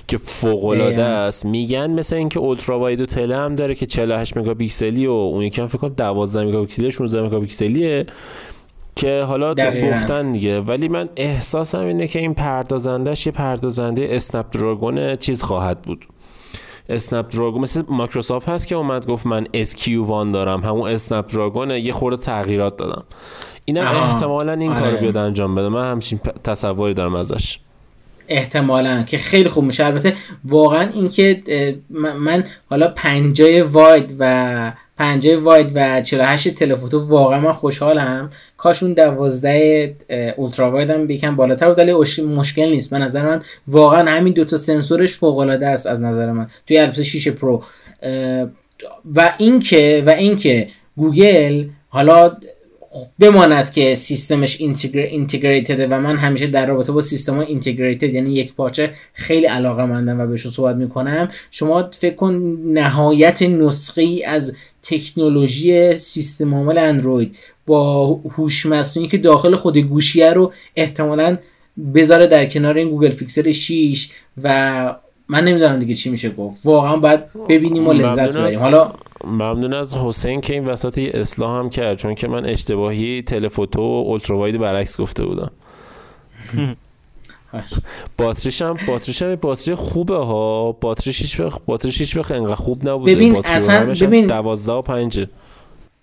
که 0.09 0.19
فوق 0.19 0.65
العاده 0.65 1.03
است. 1.03 1.45
میگن 1.45 1.91
مثل 1.91 2.17
اینکه 2.17 2.41
ultra 2.41 2.79
wide 2.79 3.01
و 3.01 3.07
tele 3.07 3.37
هم 3.37 3.57
داره 3.57 3.75
که 3.75 3.87
48 3.87 4.37
مگاپیکسلی 4.37 5.07
و 5.07 5.11
اون 5.11 5.43
یکی 5.43 5.61
هم 5.61 5.69
فکر 5.69 5.79
کنم 5.79 5.95
12 5.97 6.45
مگاپیکسلی 6.45 6.91
16 6.91 7.23
مگاپیکسلیه 7.23 8.07
که 8.97 9.23
حالا 9.23 9.55
گفتن 9.55 10.33
دیگه. 10.33 10.61
ولی 10.61 10.89
من 10.89 11.09
احساسم 11.17 11.87
اینه 11.87 12.07
که 12.07 12.19
این 12.19 12.35
پردازندش 12.35 13.27
یه 13.27 13.33
پردازنده 13.33 14.09
Snapdragon 14.11 15.17
چیز 15.17 15.43
خواهد 15.43 15.83
بود. 15.83 16.07
Snapdragon 16.89 17.63
مثل 17.63 17.83
مایکروسافت 17.89 18.49
هست 18.49 18.69
که 18.69 18.75
اومد 18.75 19.07
گفت 19.07 19.27
من 19.27 19.45
SQ1 19.45 20.33
دارم. 20.33 20.65
همون 20.65 20.91
Snapdragon 20.91 21.71
یه 21.71 21.93
خورده 21.93 22.23
تغییرات 22.23 22.77
دادم. 22.77 23.05
اینم 23.65 23.83
احتمالا 23.83 24.53
این 24.53 24.73
آره. 24.73 24.81
کارو 24.81 24.97
بیاد 24.97 25.17
انجام 25.17 25.55
بده. 25.55 25.69
من 25.69 25.91
همچین 25.91 26.21
تصوری 26.45 26.95
دارم 26.95 27.15
ازش. 27.15 27.59
احتمالا 28.29 29.03
که 29.03 29.19
خیلی 29.19 29.49
خوب 29.49 29.65
میشه. 29.65 29.87
البته 29.87 30.15
واقعا 30.45 30.89
اینکه 30.95 31.43
من 32.19 32.45
حالا 32.71 32.89
پنجای 32.89 33.61
واید 33.61 34.17
و 34.19 34.73
پنجه 34.99 35.37
واید 35.37 35.73
و 35.75 36.01
48 36.03 36.55
تلفوتو 36.55 37.09
واقعا 37.09 37.41
من 37.41 37.53
خوشحالم. 37.53 38.31
کاش 38.57 38.83
اون 38.83 38.93
12 38.93 39.97
اولترا 40.37 40.71
واید 40.71 40.91
هم 40.91 41.07
بیکن 41.07 41.37
بالاتر 41.37 41.69
بود 41.69 41.79
ولی 41.79 41.93
مشکل 42.23 42.69
نیست. 42.69 42.93
من 42.93 43.03
نظر 43.03 43.23
من 43.23 43.43
واقعا 43.69 44.11
همین 44.11 44.33
دوتا 44.33 44.59
سنسورش 44.59 45.17
فوق 45.17 45.39
العاده 45.39 45.67
است 45.67 45.87
از 45.87 46.01
نظر 46.03 46.33
من. 46.33 46.49
توی 46.67 46.79
البته 46.79 47.03
6 47.03 47.29
پرو. 47.29 47.63
و 49.15 49.33
اینکه 49.39 50.03
و 50.07 50.11
اینکه 50.11 50.69
گوگل 50.97 51.65
حالا 51.89 52.37
بماند 53.19 53.73
که 53.73 53.95
سیستمش 53.95 54.61
integrated 54.61 55.75
ه 55.75 55.87
و 55.87 56.01
من 56.01 56.17
همیشه 56.17 56.47
در 56.47 56.67
رابطه 56.67 56.93
با 56.93 57.01
سیستم 57.01 57.39
integrated 57.39 58.15
یعنی 58.15 58.33
یک 58.33 58.55
پارچه 58.55 58.91
خیلی 59.13 59.47
علاقه 59.47 59.85
مندم 59.85 60.21
و 60.21 60.27
بهشون 60.27 60.53
صحبت 60.53 60.77
می‌کنم. 60.77 61.29
شما 61.51 61.91
فکر 61.99 62.15
کن 62.15 62.59
نهایت 62.67 63.43
نسخه 63.43 64.03
ای 64.03 64.25
از 64.25 64.53
تکنولوژی 64.83 65.99
سیستم 65.99 66.55
عامل 66.55 66.79
اندروید 66.79 67.37
با 67.67 68.07
هوش 68.07 68.67
مصنوعی 68.67 69.09
که 69.09 69.19
داخل 69.19 69.57
خود 69.57 69.79
گوشیه 69.79 70.33
رو 70.33 70.53
احتمالا 70.77 71.39
بذاره 71.95 72.27
در 72.27 72.47
کنار 72.47 72.77
این 72.77 72.91
گوگل 72.91 73.09
پیکسل 73.09 73.53
6 73.53 74.09
و 74.43 74.97
من 75.29 75.45
نمی‌دونم 75.45 75.79
دیگه 75.79 75.95
چی 75.95 76.11
میشه 76.11 76.31
گفت. 76.31 76.67
واقعا 76.67 76.97
باید 76.97 77.21
ببینیم 77.49 77.89
و 77.89 77.93
لذت 77.93 78.37
ببریم. 78.37 78.59
حالا 78.59 78.93
ممنون 79.25 79.75
از 79.75 79.97
حسین 79.97 80.41
که 80.41 80.53
این 80.53 80.65
وسط 80.67 80.99
یه 80.99 81.11
اصلاح 81.15 81.59
هم 81.59 81.71
کرد 81.71 81.99
چون 81.99 82.15
که 82.15 82.29
من 82.29 82.47
اشتباهی 82.47 83.23
تلفوتو 83.23 83.81
و 83.81 84.05
اولتراواید 84.07 84.59
برعکس 84.59 85.01
گفته 85.01 85.25
بودم. 85.25 85.51
باتریش 88.19 88.63
هم 88.63 88.77
باتریش 88.87 89.23
هم 89.23 89.35
باتری 89.35 89.75
خوبه 89.75 90.17
ها. 90.17 90.73
باتریش 90.73 91.23
هیچ 91.23 91.41
وقت 91.41 91.61
باتریش 91.67 92.01
هیچ 92.01 92.17
وقت 92.17 92.31
انقدر 92.31 92.55
خوب 92.55 92.89
نبوده. 92.89 93.15
ببین 93.15 93.37
اصلا 93.45 93.95
ببین 94.01 94.27
12 94.27 94.73
و 94.73 94.83
5 94.83 95.27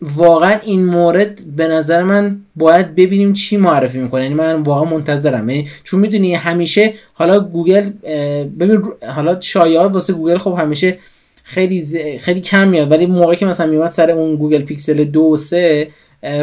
واقعا 0.01 0.59
این 0.63 0.85
مورد 0.85 1.41
به 1.55 1.67
نظر 1.67 2.03
من 2.03 2.41
باید 2.55 2.95
ببینیم 2.95 3.33
چی 3.33 3.57
معرفی 3.57 3.99
می‌کنه. 3.99 4.23
یعنی 4.23 4.33
من 4.35 4.61
واقعا 4.61 4.85
منتظرم. 4.85 5.49
یعنی 5.49 5.67
چون 5.83 5.99
می‌دونی 5.99 6.35
همیشه 6.35 6.93
حالا 7.13 7.39
گوگل 7.39 7.89
ببین 8.59 8.83
حالا 9.15 9.39
شایعات 9.39 9.93
واسه 9.93 10.13
گوگل 10.13 10.37
خب 10.37 10.55
همیشه 10.59 10.97
خیلی 11.43 12.17
خیلی 12.17 12.41
کم 12.41 12.67
میاد. 12.67 12.91
ولی 12.91 13.05
موقعی 13.05 13.37
که 13.37 13.45
مثلا 13.45 13.67
میومد 13.67 13.89
سر 13.89 14.11
اون 14.11 14.35
گوگل 14.35 14.61
پیکسل 14.61 15.03
دو 15.03 15.21
و 15.21 15.35
سه 15.35 15.87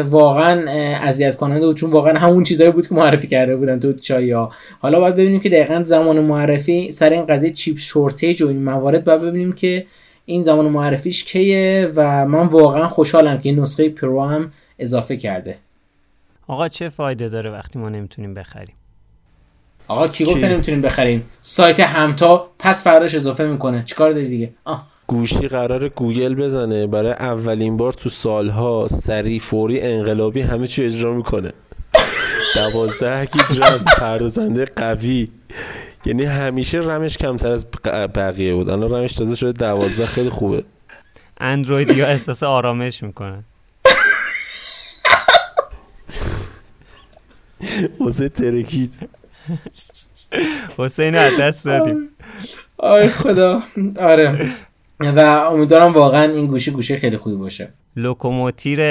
واقعا 0.05 0.71
اذیت 1.01 1.35
کننده 1.35 1.67
بود. 1.67 1.77
چون 1.77 1.89
واقعا 1.89 2.19
همون 2.19 2.43
چیزایی 2.43 2.71
بود 2.71 2.87
که 2.87 2.95
معرفی 2.95 3.27
کرده 3.27 3.55
بودن 3.55 3.79
تو 3.79 3.93
ها 4.33 4.51
حالا 4.79 4.99
باید 4.99 5.15
ببینیم 5.15 5.39
که 5.39 5.49
دقیقا 5.49 5.83
زمان 5.83 6.19
معرفی 6.19 6.91
سر 6.91 7.09
این 7.09 7.25
قضیه 7.25 7.51
chip 7.51 7.77
shortage 7.77 8.41
و 8.41 8.47
این 8.47 8.63
موارد 8.63 9.03
باید 9.03 9.21
ببینیم 9.21 9.53
که 9.53 9.85
این 10.25 10.43
زمان 10.43 10.65
معرفیش 10.65 11.23
کیه 11.23 11.87
و 11.95 12.25
من 12.25 12.47
واقعا 12.47 12.87
خوشحالم 12.87 13.37
که 13.37 13.49
این 13.49 13.59
نسخه 13.59 13.89
Pro 13.89 14.23
هم 14.23 14.51
اضافه 14.79 15.17
کرده. 15.17 15.57
آقا 16.47 16.67
چه 16.67 16.89
فایده 16.89 17.29
داره 17.29 17.51
وقتی 17.51 17.79
ما 17.79 17.89
نمی‌تونیم 17.89 18.33
بخریم؟ 18.33 18.75
آقا 19.87 20.07
کی 20.07 20.25
گفته 20.25 20.49
نمی‌تونیم 20.49 20.81
بخریم؟ 20.81 21.25
سایت 21.41 21.79
همتا 21.79 22.49
پس 22.59 22.83
فرداش 22.83 23.15
اضافه 23.15 23.47
می‌کنه. 23.47 23.83
چیکار 23.85 24.11
داری 24.11 24.27
دیگه؟ 24.27 24.51
آه. 24.65 24.90
گوشی 25.11 25.47
قرار 25.47 25.89
گوگل 25.89 26.35
بزنه. 26.35 26.87
برای 26.87 27.11
اولین 27.11 27.77
بار 27.77 27.91
تو 27.91 28.09
سالها 28.09 28.87
سری 28.87 29.39
فوری 29.39 29.81
انقلابی 29.81 30.41
همه 30.41 30.67
چی 30.67 30.85
اجرا 30.85 31.13
می‌کنه. 31.13 31.51
دوازده 32.55 33.25
گیگ 33.25 33.63
پردازنده 33.97 34.65
قوی. 34.65 35.29
یعنی 36.05 36.25
همیشه 36.25 36.77
رمش 36.77 37.17
کمتر 37.17 37.51
از 37.51 37.65
بقیه 38.15 38.53
بود. 38.53 38.69
الان 38.69 38.93
رمش 38.93 39.13
تازه 39.13 39.35
شده 39.35 39.51
دوازده. 39.51 40.05
خیلی 40.05 40.29
خوبه. 40.29 40.63
اندروید 41.39 41.89
یا 41.97 42.07
احساس 42.07 42.43
آرامش 42.43 43.03
می‌کنه. 43.03 43.43
حسین 47.99 48.27
ترکید 48.27 49.09
حسین 50.77 51.15
از 51.15 51.37
دست 51.39 51.65
دادیم. 51.65 52.09
آی 52.77 53.09
خدا. 53.09 53.61
آره. 53.99 54.51
و 55.09 55.19
امیدوارم 55.51 55.93
واقعا 55.93 56.31
این 56.31 56.47
گوشی 56.47 56.71
گوشی 56.71 56.97
خیلی 56.97 57.17
خوبی 57.17 57.35
باشه. 57.35 57.73
لوکوموتیو 57.95 58.81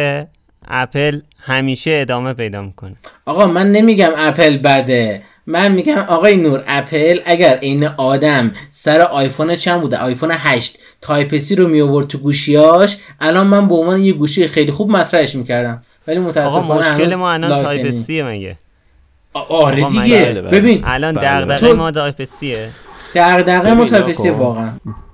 اپل 0.68 1.20
همیشه 1.40 1.98
ادامه 2.00 2.34
پیدا 2.34 2.62
می‌کنه. 2.62 2.94
آقا 3.26 3.46
من 3.46 3.72
نمیگم 3.72 4.10
اپل 4.16 4.56
بده. 4.56 5.22
من 5.46 5.72
میگم 5.72 5.98
آقای 6.08 6.36
نور 6.36 6.64
اپل 6.66 7.20
اگر 7.24 7.58
این 7.60 7.86
آدم 7.86 8.50
سر 8.70 9.00
آیفون 9.00 9.56
چند 9.56 9.80
بوده؟ 9.80 9.96
آیفون 9.96 10.30
8 10.34 10.78
Type-C 11.00 11.54
رو 11.54 11.68
می 11.68 11.80
آورد 11.80 12.06
تو 12.06 12.18
گوشیاش. 12.18 12.98
الان 13.20 13.46
من 13.46 13.68
به 13.68 13.74
عنوان 13.74 14.02
یه 14.02 14.12
گوشی 14.12 14.46
خیلی 14.46 14.72
خوب 14.72 14.90
مطرحش 14.90 15.34
می‌کردم. 15.34 15.82
ولی 16.06 16.18
متاسفانه 16.18 16.92
مشکل 16.92 17.14
ما 17.14 17.32
الان 17.32 17.62
Type-C 17.62 18.22
مگه؟ 18.22 18.58
آره 19.48 19.84
دیگه. 19.84 20.24
ببین 20.32 20.82
الان 20.84 21.14
بله، 21.14 21.24
دغدغه 21.24 21.68
بله. 21.68 21.72
ما 21.72 21.90
Type-C 21.90 22.24
ه. 22.24 22.68
دغدغه 23.14 23.74
ما 23.74 23.84
Type-C 23.84 24.30
واقعا. 24.30 24.70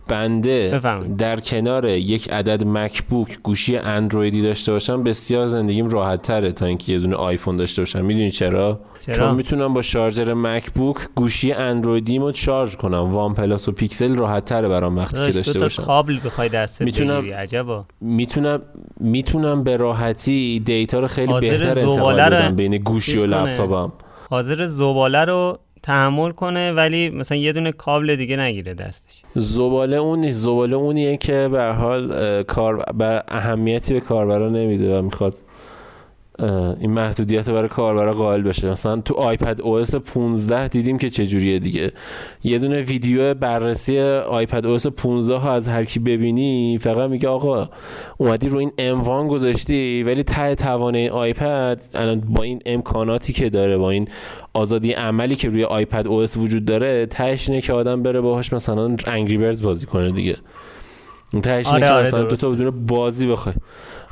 بنده. 0.09 0.81
در 1.19 1.41
کنار 1.41 1.85
یک 1.89 2.33
عدد 2.33 2.65
MacBook 2.65 3.38
گوشی 3.43 3.77
اندرویدی 3.77 4.43
داشته 4.43 4.73
باشم 4.73 5.03
بسیار 5.03 5.47
زندگیم 5.47 5.87
راحت 5.87 6.23
تره 6.23 6.53
تا 6.53 6.67
اینکه 6.67 6.93
یه 6.93 6.99
دونه 6.99 7.17
آیفون 7.17 7.57
داشته 7.57 7.83
باشم 7.83 8.05
می‌دونی 8.05 8.31
چرا؟ 8.31 8.81
چرا؟ 9.07 9.15
چون 9.15 9.35
می‌تونم 9.35 9.75
با 9.75 9.83
شارژر 9.83 10.35
MacBook 10.35 10.97
گوشی 11.15 11.53
اندرویدیمو 11.53 12.33
شارژ 12.33 12.77
کنم 12.77 13.13
OnePlus 13.12 13.69
و 13.69 13.73
پیکسل 13.73 14.15
راحت 14.17 14.45
تره 14.45 14.69
برام 14.69 14.97
وقتی 14.97 15.27
که 15.27 15.33
داشته 15.33 15.59
باشم 15.59 15.83
کابل 15.83 16.19
بخوای 16.25 16.49
دستت 16.49 16.83
میتونم- 16.83 17.25
عجبا 17.33 17.85
می‌تونم 18.01 18.63
می‌تونم 19.01 19.65
به 19.65 19.77
راحتی 19.77 20.61
data 20.61 21.00
رو 21.01 21.07
خیلی 21.07 21.41
بهتر 21.41 21.79
انتقال 21.79 22.21
بدم 22.21 22.57
بین 22.57 22.77
گوشی 22.79 23.19
و. 23.19 23.27
لپتاپم 23.27 23.93
حاضر 24.31 24.67
زباله 24.67 25.25
رو 25.25 25.59
تحمل 25.87 26.31
کنه 26.31 26.73
ولی 26.73 27.11
مثلا 27.11 27.38
یه 27.38 27.52
دونه 27.52 27.73
کابل 27.73 28.16
دیگه 28.16 28.37
نگیره 28.37 28.75
دستش. 28.75 29.23
زباله 29.35 29.97
اون 29.97 30.19
نیست 30.19 30.38
زباله 30.40 30.76
اونیه 30.76 31.16
که 31.16 31.49
به 31.52 31.62
هر 31.62 31.73
حال 31.73 32.43
کار 32.43 32.93
به 32.93 33.23
اهمیتی 33.28 33.95
به 33.95 34.00
کاربرا 34.00 34.49
نمیده 34.49 34.99
و 34.99 35.02
می‌خواد 35.02 35.35
این 36.81 36.90
محدودیت 36.90 37.50
برای 37.50 37.69
کاربرا 37.69 38.12
قائل 38.12 38.43
بشه. 38.43 38.71
مثلا 38.71 39.00
تو 39.00 39.14
iPadOS 39.15 39.95
15 39.95 40.69
دیدیم 40.69 40.99
که 40.99 41.11
چجوریه 41.11 41.59
دیگه. 41.59 41.93
یه 42.45 42.59
دونه 42.59 42.81
ویدیو 42.81 43.35
بررسی 43.35 44.00
iPadOS 44.00 44.87
15 44.87 45.37
ها 45.37 45.52
از 45.52 45.69
هر 45.69 45.85
کی 45.85 45.99
ببینی 45.99 46.78
فقط 46.81 47.11
میگه 47.11 47.28
آقا 47.28 47.69
اومدی 48.16 48.49
رو 48.49 48.59
این 48.59 48.73
M1 48.79 49.29
گذاشتی 49.28 50.02
ولی 50.02 50.23
ته 50.23 50.55
توانه 50.55 51.11
آیپد 51.11 51.83
الان 51.95 52.21
با 52.21 52.43
این 52.43 52.62
امکاناتی 52.66 53.33
که 53.33 53.50
داره 53.50 53.78
با 53.78 53.90
این 53.90 54.09
آزادی 54.52 54.93
عملی 54.93 55.37
که 55.37 55.49
روی 55.49 55.64
iPadOS 55.65 56.37
وجود 56.37 56.64
داره 56.64 57.07
تهش 57.07 57.49
اینه 57.49 57.61
که 57.61 57.73
آدم 57.73 58.02
بره 58.02 58.21
باهاش 58.21 58.52
مثلا 58.52 58.97
Angry 59.07 59.38
Birds 59.38 59.62
بازی 59.62 59.87
کنه 59.87 60.12
دیگه. 60.12 60.37
تهش 61.43 61.66
آره، 61.66 61.81
که 61.81 61.93
آره، 61.93 62.07
مثلا 62.07 62.23
دو 62.23 62.37
تا. 62.37 62.50
بدون 62.50 62.87
بازی 62.87 63.26
بخوای. 63.26 63.55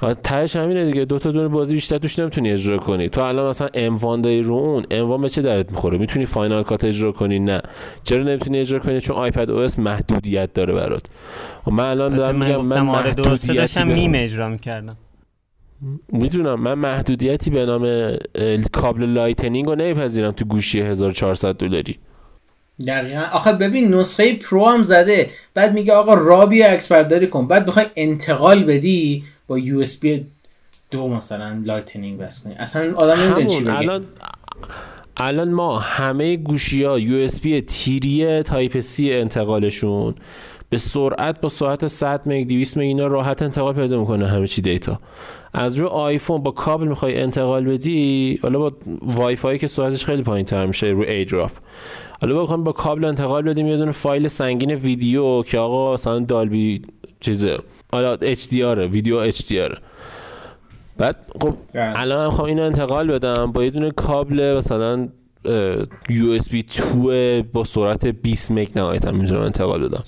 آره، 0.01 0.15
تهش 0.15 0.57
همینه 0.57 0.85
دیگه 0.85 1.05
دو 1.05 1.19
تا 1.19 1.31
دونه 1.31 1.49
بازی 1.49 1.75
بیشتر 1.75 1.99
توش 1.99 2.19
نمی‌تونی 2.19 2.51
اجرا 2.51 2.77
کنی. 2.77 3.09
تو 3.09 3.21
الان 3.21 3.49
مثلا 3.49 3.69
M1 3.75 4.21
داری 4.21 4.43
رو 4.43 4.55
اون 4.55 4.85
M1 4.91 5.21
به 5.23 5.29
چه 5.29 5.43
دردت 5.43 5.71
می‌خوره؟ 5.71 5.99
می‌تونی 5.99 6.27
Final 6.27 6.63
Cut 6.63 6.85
اجرا 6.85 7.13
کنی؟ 7.13 7.39
نه. 7.39 7.63
چرا 8.05 8.23
نمی‌تونی 8.23 8.59
اجرا 8.59 8.79
کنی؟ 8.79 9.01
چون 9.01 9.17
iPadOS 9.17 9.79
محدودیت 9.79 10.53
داره 10.53 10.75
برات. 10.75 11.07
و 11.67 11.71
من 11.71 11.87
الان 11.89 12.17
دارم 12.17 12.37
من 12.37 12.47
میگم 12.47 12.61
من 12.61 12.69
گفتم 12.69 12.89
آره 12.91 13.15
به- 13.87 13.95
میم 13.95 14.13
اجرا 14.15 14.49
می‌کردم. 14.49 14.97
می‌دونم. 16.13 16.61
من 16.61 16.75
محدودیتی 16.75 17.51
به 17.51 17.67
نام 17.67 18.17
کابل 18.73 19.05
Lightning 19.05 19.67
رو 19.67 19.75
نمیپذیرم 19.75 20.33
تو 20.33 20.45
گوشی 20.45 20.81
1400 20.81 21.55
دلاری. 21.57 21.99
دقیقا. 22.87 23.23
آخه 23.33 23.53
ببین 23.53 23.95
نسخه 23.95 24.37
Pro 24.37 24.67
هم 24.67 24.83
زده. 24.83 25.31
بعد 25.55 25.75
میگه 25.75 25.93
آقا 25.93 26.15
RAW 26.15 26.51
ی 26.51 26.63
عکس 26.63 26.93
برداری 26.93 27.27
کن. 27.27 27.49
بعد 27.49 27.67
می‌خوای 27.67 27.87
انتقال 27.97 28.63
بدی 28.65 29.25
با 29.47 29.59
USB 29.59 30.27
دو 30.91 31.09
مثلا 31.09 31.63
Lightning 31.65 32.19
بس 32.19 32.45
کنی. 32.45 32.55
اصلا 32.55 32.95
آدم 32.95 33.21
نمی‌دونه 33.21 33.47
چی 33.47 33.65
بگه. 33.65 33.79
الان 33.79 34.05
الان 35.17 35.51
ما 35.51 35.79
همه 35.79 36.37
گوشی 36.37 36.85
ها 36.85 36.99
USB 36.99 37.61
three 37.61 38.29
ی 38.29 38.43
Type-C 38.43 39.13
انتقالشون. 39.13 40.15
به 40.71 40.79
سرعت 40.79 41.41
با 41.41 41.49
ساعت 41.49 41.87
100 41.87 42.21
مگ 42.27 42.47
200 42.47 42.77
مگ 42.77 42.83
اینا 42.83 43.07
راحت 43.07 43.43
انتقال 43.43 43.75
پیدا 43.75 44.01
می‌کنه 44.01 44.29
همه 44.29 44.47
چی 44.47 44.63
data. 44.63 45.01
از 45.53 45.77
روی 45.77 45.89
آیفون 45.89 46.43
با 46.43 46.51
کابل 46.51 46.89
می‌خوای 46.89 47.21
انتقال 47.21 47.65
بدی 47.65 48.39
حالا 48.43 48.59
با 48.59 48.73
وای 49.03 49.37
فای 49.37 49.59
که 49.59 49.67
سرعتش 49.67 50.05
خیلی 50.05 50.23
پایین 50.23 50.45
تر 50.45 50.67
میشه 50.67 50.87
روی 50.87 51.07
AirDrop. 51.07 51.51
حالا 52.21 52.43
بخوام 52.43 52.65
با 52.65 52.73
کابل 52.73 53.05
انتقال 53.05 53.43
بدیم 53.43 53.67
یه 53.67 53.77
دونه 53.77 53.93
فایل 53.93 54.29
سنگین 54.29 54.75
ویدیو 54.75 55.43
که 55.43 55.59
آقا 55.59 55.95
مثلا 55.95 56.19
Dolby 56.19 56.83
چیزه. 57.21 57.57
حالا 57.95 58.35
HDR 58.35 58.79
ویدیو 58.93 59.33
HDR 59.33 59.79
بعد 60.99 61.17
خب 61.43 61.55
بله. 61.75 62.01
الان 62.01 62.19
من 62.19 62.27
می‌خوام 62.27 62.49
اینو 62.49 62.63
انتقال 62.63 63.13
بدم. 63.13 63.53
با 63.53 63.65
یه 63.65 63.71
دونه 63.71 63.91
کابل 63.91 64.55
مثلا 64.57 65.09
USB 66.09 66.63
2 66.63 67.43
با 67.53 67.65
سرعت 67.65 68.07
20 68.07 68.51
مگ 68.51 68.69
نهایتا 68.77 69.11
می‌تونم 69.11 69.41
انتقال 69.41 69.89
بدم. 69.89 70.03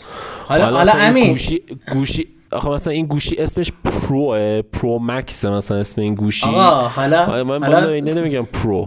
حالا 0.45 0.65
حالا 0.65 0.93
امین. 0.93 1.31
گوشی 1.31 1.63
گوشی 1.93 2.29
آخه 2.53 2.71
مثلا 2.71 2.93
این 2.93 3.07
گوشی 3.07 3.37
اسمش 3.37 3.73
Pro 3.85 4.63
Pro 4.73 4.99
Max 4.99 5.45
مثلا 5.45 5.79
اسم 5.79 6.01
این 6.01 6.15
گوشی. 6.15 6.47
آقا 6.47 6.89
حالا 6.89 7.45
من 7.45 7.59
من 7.59 7.73
حالا 7.73 7.89
اینه 7.89 8.15
نمیگم 8.15 8.45
Pro 8.45 8.87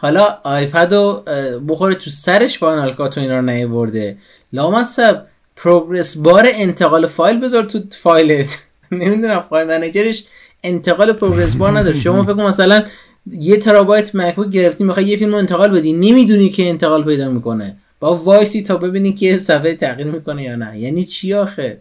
حالا 0.00 0.38
آیپد 0.44 0.94
رو 0.94 1.22
بخوره 1.68 1.94
تو 1.94 2.10
سرش 2.10 2.58
Final 2.58 2.92
Cut 2.92 3.18
و 3.18 3.20
اینا 3.20 3.36
رو 3.36 3.42
نیورده 3.42 4.16
لامصب 4.52 5.22
progress 5.62 6.16
bar 6.16 6.46
انتقال 6.54 7.06
فایل 7.06 7.40
بذار 7.40 7.62
تو 7.64 7.78
فایلت. 7.90 8.58
نمی‌دونم 8.92 9.44
file 9.50 9.68
manager 9.68 10.12
ش 10.12 10.24
انتقال 10.64 11.12
progress 11.12 11.54
bar 11.54 11.78
نداره. 11.78 12.00
شما 12.00 12.24
فکر 12.24 12.34
مثلا 12.34 12.84
یه 13.26 13.56
ترابایت 13.56 14.16
مکبوک 14.16 14.48
گرفتی 14.48 14.84
می‌خوای 14.84 15.06
یه 15.06 15.16
فیلم 15.16 15.30
رو 15.32 15.38
انتقال 15.38 15.70
بدی. 15.70 15.92
نمی‌دونی 15.92 16.48
که 16.48 16.68
انتقال 16.68 17.04
پیدا 17.04 17.30
می‌کنه. 17.30 17.76
با 18.00 18.14
وایسی 18.14 18.62
تا 18.62 18.76
ببینی 18.76 19.12
که 19.12 19.38
صفحه 19.38 19.74
تغییر 19.74 20.06
می‌کنه 20.06 20.42
یا 20.42 20.56
نه. 20.56 20.80
یعنی 20.80 21.04
چی 21.04 21.34
آخه؟ 21.34 21.80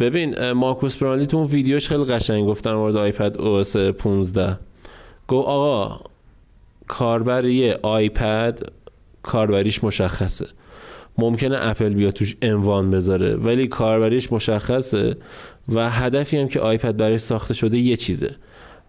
ببین 0.00 0.50
Marques 0.52 0.96
Brownlee 0.96 1.26
تو 1.26 1.36
اون 1.36 1.46
ویدیوش 1.46 1.88
خیلی 1.88 2.04
قشنگ 2.04 2.46
گفت 2.46 2.64
در 2.64 2.74
مورد 2.74 2.96
iPadOS 2.96 3.76
15 3.76 4.58
گفت 5.26 5.36
آقا 5.40 6.00
کاربری 6.88 7.72
آیپد 7.72 8.58
کاربریش 9.22 9.84
مشخصه. 9.84 10.46
ممکنه 11.18 11.56
اپل 11.60 11.94
بیا 11.94 12.10
توش 12.10 12.36
عنوان 12.42 12.90
بذاره 12.90 13.36
ولی 13.36 13.66
کاربریش 13.66 14.32
مشخصه 14.32 15.16
و 15.68 15.90
هدفی 15.90 16.38
هم 16.38 16.48
که 16.48 16.60
آیپد 16.60 16.96
برای 16.96 17.18
ساخته 17.18 17.54
شده 17.54 17.78
یه 17.78 17.96
چیزه 17.96 18.36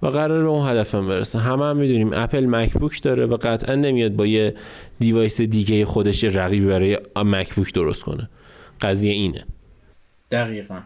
و 0.02 0.08
قرار 0.08 0.44
به 0.44 0.50
اون 0.50 0.70
هدفم 0.70 1.08
برسه. 1.08 1.40
همه 1.40 1.66
هم 1.66 1.78
می‌دونیم 1.78 2.12
اپل 2.14 2.46
مکبوک 2.46 3.02
داره 3.02 3.26
و 3.26 3.38
قطعا 3.38 3.76
نمیاد 3.76 4.12
با 4.12 4.26
یه 4.26 4.56
device 5.00 5.42
دیگه 5.42 5.86
خودش 5.86 6.24
یه 6.24 6.30
رقیبی 6.30 6.66
برای 6.66 7.00
مکبوک 7.16 7.74
درست 7.74 8.04
کنه. 8.04 8.30
قضیه 8.82 9.14
اینه. 9.14 9.46
دقیقا. 10.32 10.80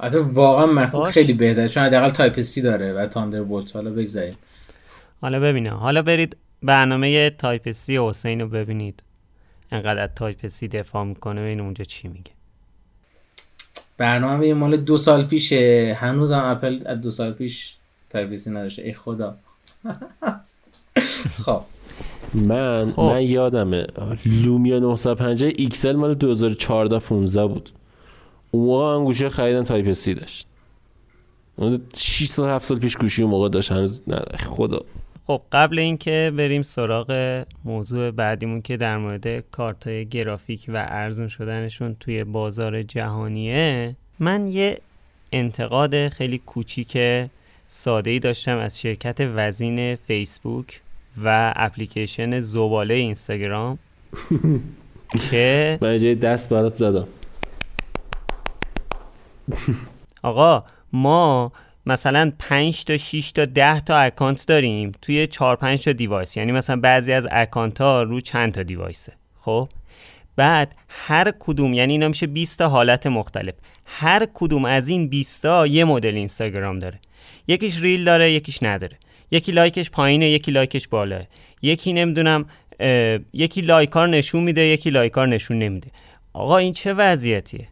حتی 0.00 0.18
واقعا 0.18 0.66
مکبوک. 0.66 1.10
خیلی 1.10 1.32
بهتره 1.32 1.68
چون 1.68 1.82
حداقل 1.82 2.10
Type-C 2.10 2.62
داره 2.62 2.92
و 2.92 3.06
Thunderbolt. 3.06 3.76
حالا 3.76 3.90
بگذاریم. 3.90 4.34
حالا 5.20 5.40
ببینه 5.40 5.70
حالا 5.70 6.02
برید 6.02 6.36
برنامه 6.62 7.30
Type-C 7.30 7.98
حسین 7.98 8.40
رو 8.40 8.48
ببینید. 8.48 9.02
انقدر 9.70 10.02
از 10.02 10.10
Type-C 10.16 10.68
دفاع 10.68 11.04
می‌کنه 11.04 11.42
ببین 11.42 11.60
اونجا 11.60 11.84
چی 11.84 12.08
میگه. 12.08 12.32
برنامه 13.98 14.54
مال 14.54 14.76
دو 14.76 14.96
سال 14.96 15.24
پیشه. 15.24 15.96
هنوزم 16.00 16.42
اپل 16.44 16.82
از 16.86 17.00
دو 17.00 17.10
سال 17.10 17.32
پیش 17.32 17.76
Type-C 18.10 18.50
نداشته. 18.50 18.82
ای 18.82 18.92
خدا. 18.92 19.36
خب. 21.44 21.60
من 22.34 22.92
خب. 22.96 23.02
من 23.02 23.22
یادمه. 23.22 23.86
Lumia 24.26 24.78
950 24.78 25.50
XL 25.56 25.96
مال 25.96 26.14
2014 26.14 26.98
15 26.98 27.46
بود. 27.46 27.70
اون 28.50 28.66
موقع 28.66 28.98
من 28.98 29.04
گوشی 29.04 29.28
خریدن 29.28 29.62
Type-C 29.64 30.14
داشت. 30.14 30.46
اون 31.56 31.82
6 31.94 32.26
سال 32.26 32.50
7 32.50 32.64
سال 32.64 32.78
پیش 32.78 32.96
گوشی 32.96 33.22
اون 33.22 33.30
موقع 33.30 33.48
داشت. 33.48 33.72
هنوز 33.72 34.02
نه. 34.06 34.22
خدا. 34.38 34.84
خب 35.26 35.42
قبل 35.52 35.78
اینکه 35.78 36.32
بریم 36.36 36.62
سراغ 36.62 37.42
موضوع 37.64 38.10
بعدیمون 38.10 38.62
که 38.62 38.76
در 38.76 38.98
مورد 38.98 39.50
کارت 39.50 39.86
های 39.86 40.06
گرافیک 40.06 40.66
و 40.68 40.86
ارزون 40.88 41.28
شدنشون 41.28 41.96
توی 42.00 42.24
بازار 42.24 42.82
جهانیه 42.82 43.96
من 44.18 44.46
یه 44.46 44.78
انتقاد 45.32 46.08
خیلی 46.08 46.38
کوچیک 46.38 46.98
ساده 47.68 48.10
ای 48.10 48.18
داشتم 48.18 48.56
از 48.56 48.80
شرکت 48.80 49.16
وزین 49.20 49.96
فیسبوک 49.96 50.80
و 51.24 51.52
اپلیکیشن 51.56 52.40
زباله 52.40 52.94
اینستاگرام 52.94 53.78
که 55.30 55.78
من 55.82 55.98
جای 55.98 56.14
دست 56.14 56.50
برات 56.50 56.74
زدم. 56.74 57.08
آقا 60.22 60.64
ما 60.92 61.52
مثلا 61.86 62.32
5 62.38 62.84
تا 62.84 62.96
6 62.96 63.32
تا 63.32 63.44
10 63.44 63.80
تا 63.80 63.96
account 63.96 64.46
داریم 64.46 64.92
توی 65.02 65.26
4 65.26 65.56
5 65.56 65.84
تا 65.84 65.92
device. 65.92 66.36
یعنی 66.36 66.52
مثلا 66.52 66.76
بعضی 66.76 67.12
از 67.12 67.26
account 67.30 67.80
ها 67.80 68.02
رو 68.02 68.20
چند 68.20 68.52
تا 68.52 68.62
device 68.62 69.00
ه. 69.00 69.12
خب؟ 69.40 69.68
بعد 70.36 70.74
هر 70.88 71.32
کدوم 71.38 71.74
یعنی 71.74 71.92
اینا 71.92 72.08
میشه 72.08 72.26
20 72.26 72.58
تا 72.58 72.68
حالت 72.68 73.06
مختلف. 73.06 73.54
هر 73.84 74.26
کدوم 74.34 74.64
از 74.64 74.88
این 74.88 75.08
20 75.08 75.42
تا 75.42 75.66
یه 75.66 75.84
مدل 75.84 76.16
اینستاگرام 76.16 76.78
داره. 76.78 77.00
یکیش 77.48 77.80
reel 77.80 78.04
داره 78.04 78.32
یکیش 78.32 78.62
نداره. 78.62 78.96
یکی 79.30 79.52
like 79.52 79.77
ش 79.77 79.90
پایینه 79.90 80.30
یکی 80.30 80.50
like 80.50 80.75
ش 80.75 80.88
بالاه 80.88 81.26
یکی 81.62 81.92
نمی‌دونم 81.92 82.46
یکی 83.32 83.60
like 83.60 83.87
ها 83.87 83.94
رو 83.94 84.08
نشون 84.08 84.42
میده 84.42 84.60
یکی 84.60 84.90
like 84.90 85.12
ها 85.12 85.17
رو 85.17 85.28
نشون 85.28 85.58
نمیده. 85.58 85.88
آقا 86.32 86.56
این 86.56 86.72
چه 86.72 86.94
وضعیتیه؟ 86.94 87.68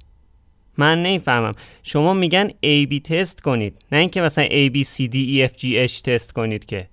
من 0.78 1.02
نمی‌فهمم. 1.02 1.52
شما 1.82 2.14
میگن 2.14 2.48
A 2.48 2.86
B 2.90 3.00
تست 3.02 3.40
کنید 3.40 3.74
نه 3.92 3.98
اینکه 3.98 4.20
مثلا 4.20 4.44
A 4.44 4.70
B 4.70 4.84
C 4.84 5.08
D 5.08 5.14
E 5.14 5.52
F 5.52 5.58
G 5.58 5.90
H 5.90 6.00
تست 6.02 6.32
کنید 6.32 6.66
که. 6.66 6.88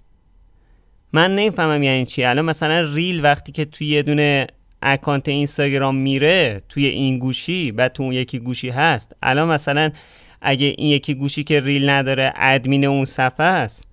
من 1.13 1.35
نمی‌فهمم 1.35 1.83
یعنی 1.83 2.05
چی. 2.05 2.23
الان 2.23 2.45
مثلا 2.45 2.93
reel 2.93 3.23
وقتی 3.23 3.51
که 3.51 3.65
توی 3.65 3.87
یه 3.87 4.03
دونه 4.03 4.47
account 4.81 5.29
اینستاگرام 5.29 5.95
میره 5.95 6.61
توی 6.69 6.85
این 6.85 7.19
گوشی 7.19 7.71
و 7.71 7.89
تو 7.89 8.03
اون 8.03 8.13
یکی 8.13 8.39
گوشی 8.39 8.69
هست. 8.69 9.15
الان 9.23 9.47
مثلا 9.49 9.91
اگه 10.41 10.75
این 10.77 10.87
یکی 10.87 11.13
گوشی 11.13 11.43
که 11.43 11.59
reel 11.59 11.89
نداره 11.89 12.33
ادمین 12.35 12.85
اون 12.85 13.05
صفحه 13.05 13.45
است 13.45 13.83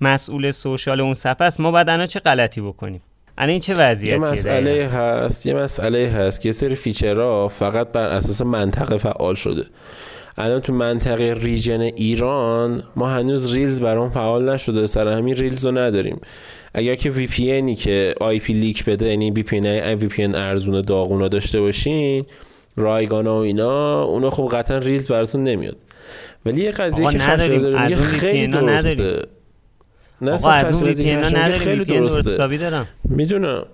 مسئول 0.00 0.50
social 0.50 1.00
اون 1.00 1.14
صفحه 1.14 1.46
است 1.46 1.60
ما 1.60 1.70
باید 1.70 1.88
الان 1.88 2.06
چه 2.06 2.20
غلطی 2.20 2.60
بکنیم؟ 2.60 3.00
الان 3.38 3.50
این 3.50 3.60
چه 3.60 3.74
وضعیتیه 3.74 4.18
یه 4.18 4.18
مسئله 4.18 4.88
هست 4.88 5.46
یه 5.46 5.54
مسئله 5.54 6.08
هست 6.08 6.40
که 6.40 6.52
سری 6.52 6.74
feature 6.74 7.39
ها 7.39 7.48
فقط 7.48 7.92
بر 7.92 8.04
اساس 8.04 8.42
منطقه 8.42 8.96
فعال 8.96 9.34
شده. 9.34 9.64
الان 10.38 10.60
تو 10.60 10.72
منطقه 10.72 11.34
region 11.34 11.80
ایران 11.80 12.82
ما 12.96 13.08
هنوز 13.08 13.54
Reels 13.54 13.80
برام 13.80 14.10
فعال 14.10 14.48
نشده 14.48 14.86
سر 14.86 15.08
همین 15.08 15.36
Reels 15.36 15.66
رو 15.66 15.78
نداریم. 15.78 16.20
اگر 16.74 16.94
که 16.94 17.10
VPN 17.10 17.52
ی 17.52 17.74
که 17.74 18.14
IP 18.20 18.52
leak 18.52 18.84
بده 18.84 19.06
یعنی 19.06 19.30
وی 19.30 19.42
پی 19.42 19.60
وی 19.60 20.06
پی 20.06 20.24
ارزون 20.24 20.80
داغونا 20.80 21.28
داشته 21.28 21.60
باشین 21.60 22.24
رایگانا 22.76 23.38
و 23.38 23.42
اینا 23.42 24.02
اونو 24.02 24.30
خب 24.30 24.48
قطعا 24.52 24.78
Reels 24.78 25.08
براتون 25.08 25.44
نمیاد. 25.44 25.76
ولی 26.46 26.60
یه 26.60 26.70
قضیه 26.70 27.08
که 27.08 27.18
خیلی 27.96 28.46
درسته. 28.46 29.22
نه 30.20 30.30
آقا 30.30 30.50
از 30.50 30.82
اون 30.82 30.92
VPN 30.92 31.16
نداریم 31.16 31.58
خیلی 31.58 31.84
درسته. 31.84 32.56
دارم. 32.56 32.88
می‌دونم. 33.04 33.64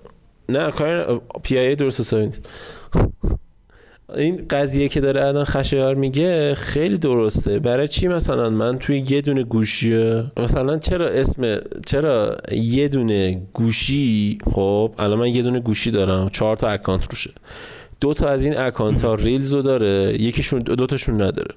نه 0.49 0.71
کار 0.71 1.23
IP 1.43 1.77
درست 1.77 2.01
حسابی 2.01 2.27
نیست 2.27 2.49
این 4.17 4.47
قضیه 4.51 4.89
که 4.89 5.01
داره 5.01 5.27
الان 5.27 5.45
خشایار 5.45 5.95
میگه 5.95 6.55
خیلی 6.55 6.99
درسته. 6.99 7.59
برای 7.59 7.89
چی 7.89 8.09
مثلا؟ 8.09 8.51
من 8.51 8.79
توی 8.79 9.05
یه 9.09 9.21
دونه 9.21 9.43
گوشی 9.43 10.23
مثلا 10.37 10.79
چرا 10.79 11.09
اسم 11.09 11.57
چرا 11.87 12.37
یه 12.53 12.89
دونه 12.89 13.43
گوشی؟ 13.53 14.39
خب 14.51 14.95
الان 14.99 15.19
من 15.19 15.29
یه 15.29 15.43
دونه 15.43 15.61
گوشی 15.61 15.91
دارم. 15.91 16.29
چهار 16.29 16.57
تا 16.57 16.69
account 16.69 17.11
روشه. 17.11 17.31
دو 18.01 18.15
تا 18.15 18.29
از 18.29 18.45
این 18.45 18.59
account 18.59 19.05
ها 19.05 19.15
Reels 19.15 19.53
رو 19.53 19.63
داره. 19.63 20.23
یکیشون 20.23 20.61
دو 20.61 20.87
تاشون 20.87 21.15
نداره. 21.23 21.55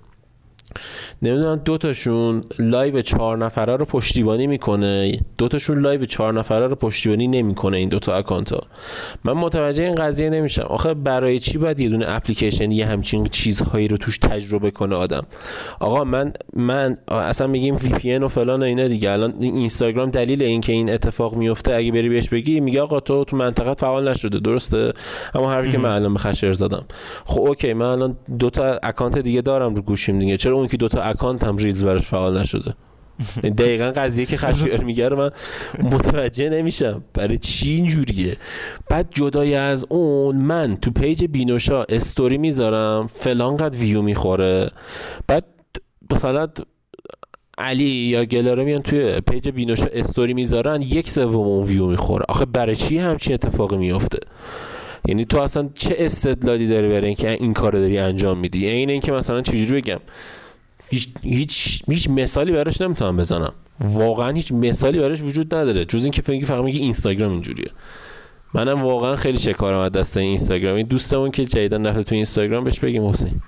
نمی‌دونم 1.21 1.55
دوتاشون 1.55 2.43
live 2.59 3.01
چهار 3.01 3.37
نفره 3.37 3.75
رو 3.75 3.85
پشتیبانی 3.85 4.47
می‌کنه. 4.47 5.19
دوتاشون 5.37 5.79
live 5.79 6.05
چهار 6.05 6.33
نفره 6.33 6.67
رو 6.67 6.75
پشتیبانی 6.75 7.27
نمی‌کنه 7.27 7.77
این 7.77 7.89
دوتا 7.89 8.15
account 8.15 8.53
ها. 8.53 8.61
من 9.23 9.33
متوجه 9.33 9.83
این 9.83 9.95
قضیه 9.95 10.29
نمیشم. 10.29 10.61
آخه 10.61 10.93
برای 10.93 11.39
چی 11.39 11.57
باید 11.57 11.79
یه 11.79 11.89
دونه 11.89 12.05
اپلیکیشن 12.07 12.71
یه 12.71 12.85
همچین 12.85 13.25
چیزهایی 13.25 13.87
رو 13.87 13.97
توش 13.97 14.17
تجربه 14.17 14.71
کنه 14.71 14.95
آدم؟ 14.95 15.25
آقا 15.79 16.03
من 16.03 16.33
من 16.53 16.97
اصلا 17.07 17.47
میگیم 17.47 17.75
VPN 17.75 18.15
و 18.15 18.27
فلان 18.27 18.61
و 18.61 18.65
اینا 18.65 18.87
دیگه. 18.87 19.11
الان 19.11 19.33
اینستاگرام 19.39 20.09
دلیل 20.09 20.43
اینکه 20.43 20.73
این 20.73 20.89
اتفاق 20.89 21.35
میفته 21.35 21.73
اگه 21.73 21.91
بری 21.91 22.09
بهش 22.09 22.29
بگی 22.29 22.59
میگه 22.59 22.81
آقا 22.81 22.99
تو 22.99 23.23
تو 23.23 23.37
منطقه 23.37 23.73
فعال 23.73 24.09
نشده. 24.09 24.39
درسته؟ 24.39 24.93
اما 25.35 25.51
حرفی 25.51 25.71
که 25.71 25.77
من 25.77 25.89
الان 25.89 26.13
به 26.13 26.19
خشایار 26.19 26.53
زدم. 26.53 26.85
خب 27.25 27.41
okay. 27.41 27.73
من 27.73 27.85
الان 27.85 28.17
دو 28.39 28.49
تا 28.49 28.79
account 28.83 29.17
دیگه 29.17 29.41
دارم 29.41 29.75
رو 29.75 29.81
گوشیم 29.81 30.19
دیگه. 30.19 30.37
چرا 30.37 30.55
اون 30.55 30.67
که 30.67 30.77
دو 30.77 30.87
تا 30.87 31.06
account 31.09 31.43
هم 31.43 31.57
Reels 31.57 31.85
براش 31.85 32.01
فعال 32.01 32.39
نشده. 32.39 32.73
دقیقا 33.43 33.91
قضیه 33.95 34.25
که 34.25 34.37
خشایار 34.37 34.83
میگه 34.83 35.09
من 35.09 35.31
متوجه 35.79 36.49
نمیشم. 36.49 37.03
برای 37.13 37.37
چی 37.37 37.69
اینجوریه؟ 37.69 38.37
بعد 38.89 39.07
جدای 39.11 39.55
از 39.55 39.85
اون 39.89 40.35
من 40.35 40.73
تو 40.73 40.91
page 40.91 41.25
بینوشا 41.25 41.83
استوری 41.89 42.37
می‌ذارم 42.37 43.07
فلان 43.07 43.57
قد 43.57 43.75
ویو 43.75 44.01
می‌خوره. 44.01 44.71
بعد 45.27 45.45
مثلا 46.11 46.47
علی 47.57 47.83
یا 47.83 48.25
گلاره 48.25 48.63
میان 48.63 48.81
توی 48.81 49.21
page 49.21 49.49
بینوشا 49.49 49.87
استوری 49.93 50.33
می‌ذارن 50.33 50.81
یک 50.81 51.09
سوم 51.09 51.47
اون 51.47 51.63
ویو 51.63 51.87
می‌خوره. 51.87 52.25
آخه 52.29 52.45
برای 52.45 52.75
چی 52.75 52.97
همچین 52.97 53.33
اتفاقی 53.33 53.77
میفته؟ 53.77 54.19
یعنی 55.07 55.25
تو 55.25 55.41
اصلا 55.41 55.69
چه 55.73 55.95
استدلالی 55.97 56.67
داری 56.67 56.87
برای 56.87 57.05
اینکه 57.05 57.29
این 57.29 57.53
کار 57.53 57.71
داری 57.71 57.97
انجام 57.97 58.37
میدی؟ 58.37 58.67
این 58.67 58.89
اینکه 58.89 59.11
مثلا 59.11 59.41
چجوری 59.41 59.81
بگم؟ 59.81 59.99
هیچ 60.89 61.09
هیچ 61.23 61.83
هیچ 61.89 62.09
مثالی 62.09 62.51
براش 62.51 62.81
نمی‌تونم 62.81 63.17
بزنم. 63.17 63.53
واقعا 63.79 64.31
هیچ 64.31 64.51
مثالی 64.51 64.99
براش 64.99 65.21
وجود 65.21 65.55
نداره. 65.55 65.85
جز 65.85 66.03
اینکه 66.03 66.21
فکر 66.21 66.45
فقط 66.45 66.63
میگه 66.63 66.79
اینستاگرام 66.79 67.31
اینجوریه. 67.31 67.71
منم 68.53 68.81
واقعا 68.81 69.15
خیلی 69.15 69.39
شکارم 69.39 69.79
از 69.79 69.91
دست 69.91 70.17
اینستاگرام 70.17 70.75
این 70.75 70.87
دوستمون 70.87 71.31
که 71.31 71.45
جدیدن 71.45 71.87
رفته 71.87 72.03
تو 72.03 72.15
اینستاگرام 72.15 72.63
بهش 72.63 72.79
بگیم 72.79 73.07
حسین. 73.07 73.41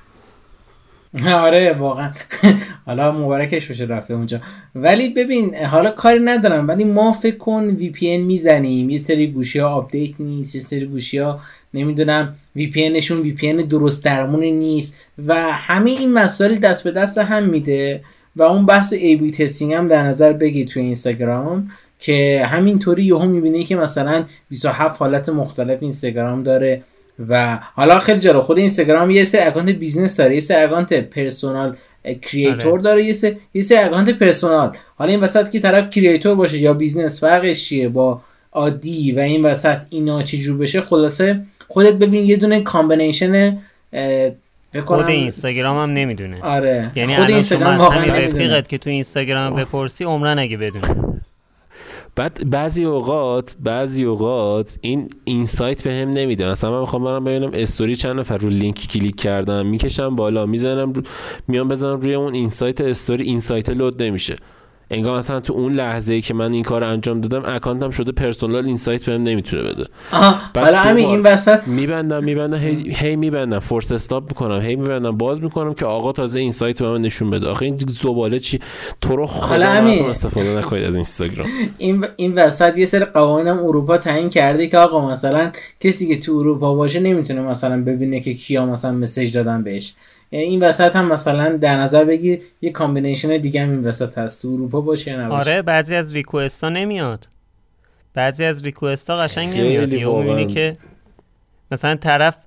آره 1.45 1.73
واقعا. 1.73 2.11
حالا 2.85 3.11
مبارکش 3.11 3.67
بشه 3.67 3.85
رفته 3.85 4.13
اونجا. 4.13 4.41
ولی 4.75 5.09
ببین 5.13 5.55
حالا 5.55 5.91
کاری 5.91 6.19
ندارم 6.19 6.67
ولی 6.67 6.83
ما 6.83 7.11
فکر 7.13 7.37
کن 7.37 7.63
VPN 7.63 8.17
می‌زنیم. 8.17 8.89
یه 8.89 8.97
سری 8.97 9.27
گوشی 9.27 9.59
ها 9.59 9.69
update 9.69 10.21
نیست 10.21 10.55
یه 10.55 10.61
سری 10.61 10.85
گوشی 10.85 11.17
ها 11.17 11.39
نمی‌دونم 11.73 12.35
VPN 12.55 12.89
نشون 12.89 13.19
VPN 13.21 13.63
درست 13.63 14.05
درمونی 14.05 14.51
نیست 14.51 15.11
و 15.27 15.33
همه 15.51 15.91
این 15.91 16.13
مسائل 16.13 16.55
دست 16.55 16.83
به 16.83 16.91
دست 16.91 17.17
هم 17.17 17.43
میده. 17.43 18.01
و 18.35 18.43
اون 18.43 18.65
بحث 18.65 18.93
A/B 18.93 19.31
testing 19.31 19.73
هم 19.73 19.87
در 19.87 20.03
نظر 20.03 20.33
بگیر 20.33 20.65
توی 20.65 20.81
اینستاگرام 20.81 21.71
که 21.99 22.45
همینطوری 22.45 23.03
یهو 23.03 23.25
می‌بینی 23.25 23.63
که 23.63 23.75
مثلا 23.75 24.25
27 24.49 24.99
حالت 24.99 25.29
مختلف 25.29 25.77
اینستاگرام 25.81 26.43
داره. 26.43 26.83
و 27.27 27.59
حالا 27.75 27.99
خیلی 27.99 28.19
جالب 28.19 28.41
خود 28.41 28.57
اینستاگرام 28.57 29.11
یه 29.11 29.23
سری 29.23 29.41
account 29.41 29.69
business 29.69 30.17
داره 30.17 30.35
یه 30.35 30.39
سری 30.39 30.63
account 30.63 30.93
personal 30.93 31.75
creator 32.21 32.79
داره 32.79 33.03
یه 33.03 33.13
سری 33.13 33.37
یه 33.53 33.61
سری 33.61 33.77
account 33.77 34.09
personal. 34.09 34.75
حالا 34.95 35.11
این 35.11 35.19
وسط 35.19 35.51
که 35.51 35.59
طرف 35.59 35.89
creator 35.89 36.35
باشه 36.35 36.57
یا 36.57 36.73
business 36.73 37.19
فرقش 37.19 37.65
چیه؟ 37.65 37.89
با 37.89 38.21
عادی 38.53 39.11
و 39.11 39.19
این 39.19 39.45
وسط 39.45 39.81
اینا 39.89 40.21
چجور 40.21 40.57
بشه؟ 40.57 40.81
خلاصه 40.81 41.41
خودت 41.67 41.93
ببین 41.93 42.25
یه 42.25 42.35
دونه 42.35 42.61
combination 42.61 43.57
خود 44.85 45.05
اینستاگرام 45.05 45.77
هم 45.77 45.89
نمی‌دونه. 45.89 46.41
آره. 46.41 46.91
یعنی 46.95 47.15
خود 47.15 47.31
اینستاگرام 47.31 47.77
واقعا 47.77 48.03
رفیقت 48.03 48.69
که 48.69 48.77
تو 48.77 48.89
اینستاگرام 48.89 49.55
بپرسی 49.55 50.03
عمراً 50.03 50.39
اگه 50.39 50.57
بدونه. 50.57 51.08
بعد 52.19 52.49
بعضی 52.49 52.83
اوقات 52.83 53.55
بعضی 53.59 54.03
اوقات 54.03 54.77
این 54.81 55.09
insight 55.23 55.83
بهم 55.83 56.09
نمیده. 56.09 56.49
مثلا 56.49 56.71
من 56.71 56.79
می‌خوام 56.79 57.03
برم 57.03 57.23
ببینم 57.23 57.51
استوری 57.53 57.95
چند 57.95 58.19
نفر 58.19 58.37
رو 58.37 58.49
لینکی 58.49 58.87
کلیک 58.87 59.15
کردم 59.15 59.65
می‌کشم 59.65 60.15
بالا 60.15 60.45
می‌زنم 60.45 60.93
رو... 60.93 61.01
میام 61.47 61.67
بزنم 61.67 61.99
روی 61.99 62.13
اون 62.13 62.33
insight 62.33 62.81
استوری 62.81 63.23
insight 63.23 63.69
load 63.69 64.03
نمیشه. 64.03 64.35
انگار 64.91 65.17
مثلا 65.17 65.39
تو 65.39 65.53
اون 65.53 65.73
لحظه 65.73 66.13
ای 66.13 66.21
که 66.21 66.33
من 66.33 66.53
این 66.53 66.63
کار 66.63 66.83
انجام 66.83 67.21
دادم 67.21 67.55
اکانتم 67.55 67.89
شده 67.89 68.11
پرسونال 68.11 68.65
اینسایت 68.65 69.05
بهم 69.05 69.23
نمی‌تونه 69.23 69.63
بده. 69.63 69.85
حالا 70.55 70.77
همین 70.77 71.05
این 71.07 71.21
وسط. 71.21 71.67
میبندم 71.67 72.23
میبندم 72.23 72.57
هی, 72.57 72.93
هی 72.93 73.15
میبندم 73.15 73.59
فورس 73.59 73.91
استاپ 73.91 74.23
می‌کنم 74.29 74.61
هی 74.61 74.75
میبندم 74.75 75.17
باز 75.17 75.43
می‌کنم 75.43 75.73
که 75.73 75.85
آقا 75.85 76.11
تازه 76.11 76.39
اینسایت 76.39 76.81
به 76.81 76.89
من 76.89 77.01
نشون 77.01 77.29
بده. 77.29 77.47
آخه 77.47 77.65
این 77.65 77.77
زباله 77.87 78.39
چی؟ 78.39 78.59
تو 79.01 79.15
رو 79.15 79.25
خدا 79.25 79.65
استفاده 80.09 80.57
نکنید 80.57 80.83
از 80.83 80.95
اینستاگرام. 80.95 81.47
این 81.77 82.05
این 82.15 82.35
وسط 82.35 82.77
یه 82.77 82.85
سری 82.85 83.05
قوانینم 83.05 83.59
اروپا 83.63 83.97
تعیین 83.97 84.29
کرده 84.29 84.67
که 84.67 84.77
آقا 84.77 85.11
مثلا 85.11 85.51
کسی 85.79 86.07
که 86.07 86.19
تو 86.19 86.31
اروپا 86.33 86.75
باشه 86.75 86.99
نمی‌تونه 86.99 87.41
مثلا 87.41 87.83
ببینه 87.83 88.19
که 88.19 88.33
کیا 88.33 88.65
مثلا 88.65 88.91
مسیج 88.91 89.33
دادن 89.33 89.63
بهش. 89.63 89.93
یعنی 90.31 90.45
این 90.45 90.63
وسط 90.63 90.95
هم 90.95 91.11
مثلا 91.11 91.57
در 91.57 91.77
نظر 91.77 92.05
بگیر 92.05 92.41
یه 92.61 92.71
combination 92.71 93.37
دیگه 93.37 93.63
هم 93.63 93.69
این 93.69 93.83
وسط 93.83 94.17
هست. 94.17 94.41
تو 94.41 94.47
اروپا 94.47 94.81
باشه 94.81 95.17
نباشه. 95.17 95.49
آره 95.49 95.61
بعضی 95.61 95.95
از 95.95 96.13
request 96.13 96.62
ا 96.62 96.69
نمیاد. 96.69 97.27
بعضی 98.13 98.45
از 98.45 98.63
request 98.63 99.11
ا 99.11 99.17
قشنگ 99.17 99.59
نمیاد. 99.59 99.93
یا 99.93 100.17
می‌بینی 100.17 100.45
که 100.45 100.77
مثلا 101.71 101.95
طرف 101.95 102.37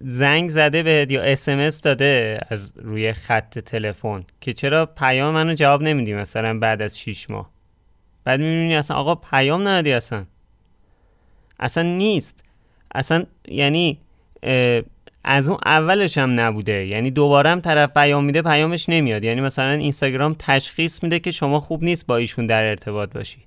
زنگ 0.00 0.50
زده 0.50 0.82
بهت 0.82 1.10
یا 1.10 1.22
اسمس 1.22 1.80
داده 1.80 2.40
از 2.48 2.72
روی 2.76 3.12
خط 3.12 3.58
تلفن 3.58 4.24
که 4.40 4.52
چرا 4.52 4.86
پیام 4.86 5.34
منو 5.34 5.54
جواب 5.54 5.82
نمیدی 5.82 6.14
مثلا 6.14 6.58
بعد 6.58 6.82
از 6.82 6.98
6 6.98 7.30
ماه؟ 7.30 7.50
بعد 8.24 8.40
می‌بینی 8.40 8.76
اصلا 8.76 8.96
آقا 8.96 9.14
پیام 9.14 9.60
ندادی 9.60 9.92
اصلا. 9.92 10.24
اصلا 11.60 11.82
نیست. 11.82 12.44
اصلا 12.94 13.24
یعنی 13.48 13.98
از 15.24 15.48
اون 15.48 15.58
اولش 15.66 16.18
هم 16.18 16.40
نبوده. 16.40 16.86
یعنی 16.86 17.10
دوباره 17.10 17.50
هم 17.50 17.60
طرف 17.60 17.90
پیام 17.90 18.24
میده 18.24 18.42
پیامش 18.42 18.88
نمیاد. 18.88 19.24
یعنی 19.24 19.40
مثلا 19.40 19.72
اینستاگرام 19.72 20.36
تشخیص 20.38 21.02
میده 21.02 21.18
که 21.18 21.30
شما 21.30 21.60
خوب 21.60 21.84
نیست 21.84 22.06
با 22.06 22.16
ایشون 22.16 22.46
در 22.46 22.64
ارتباط 22.64 23.12
باشی. 23.12 23.38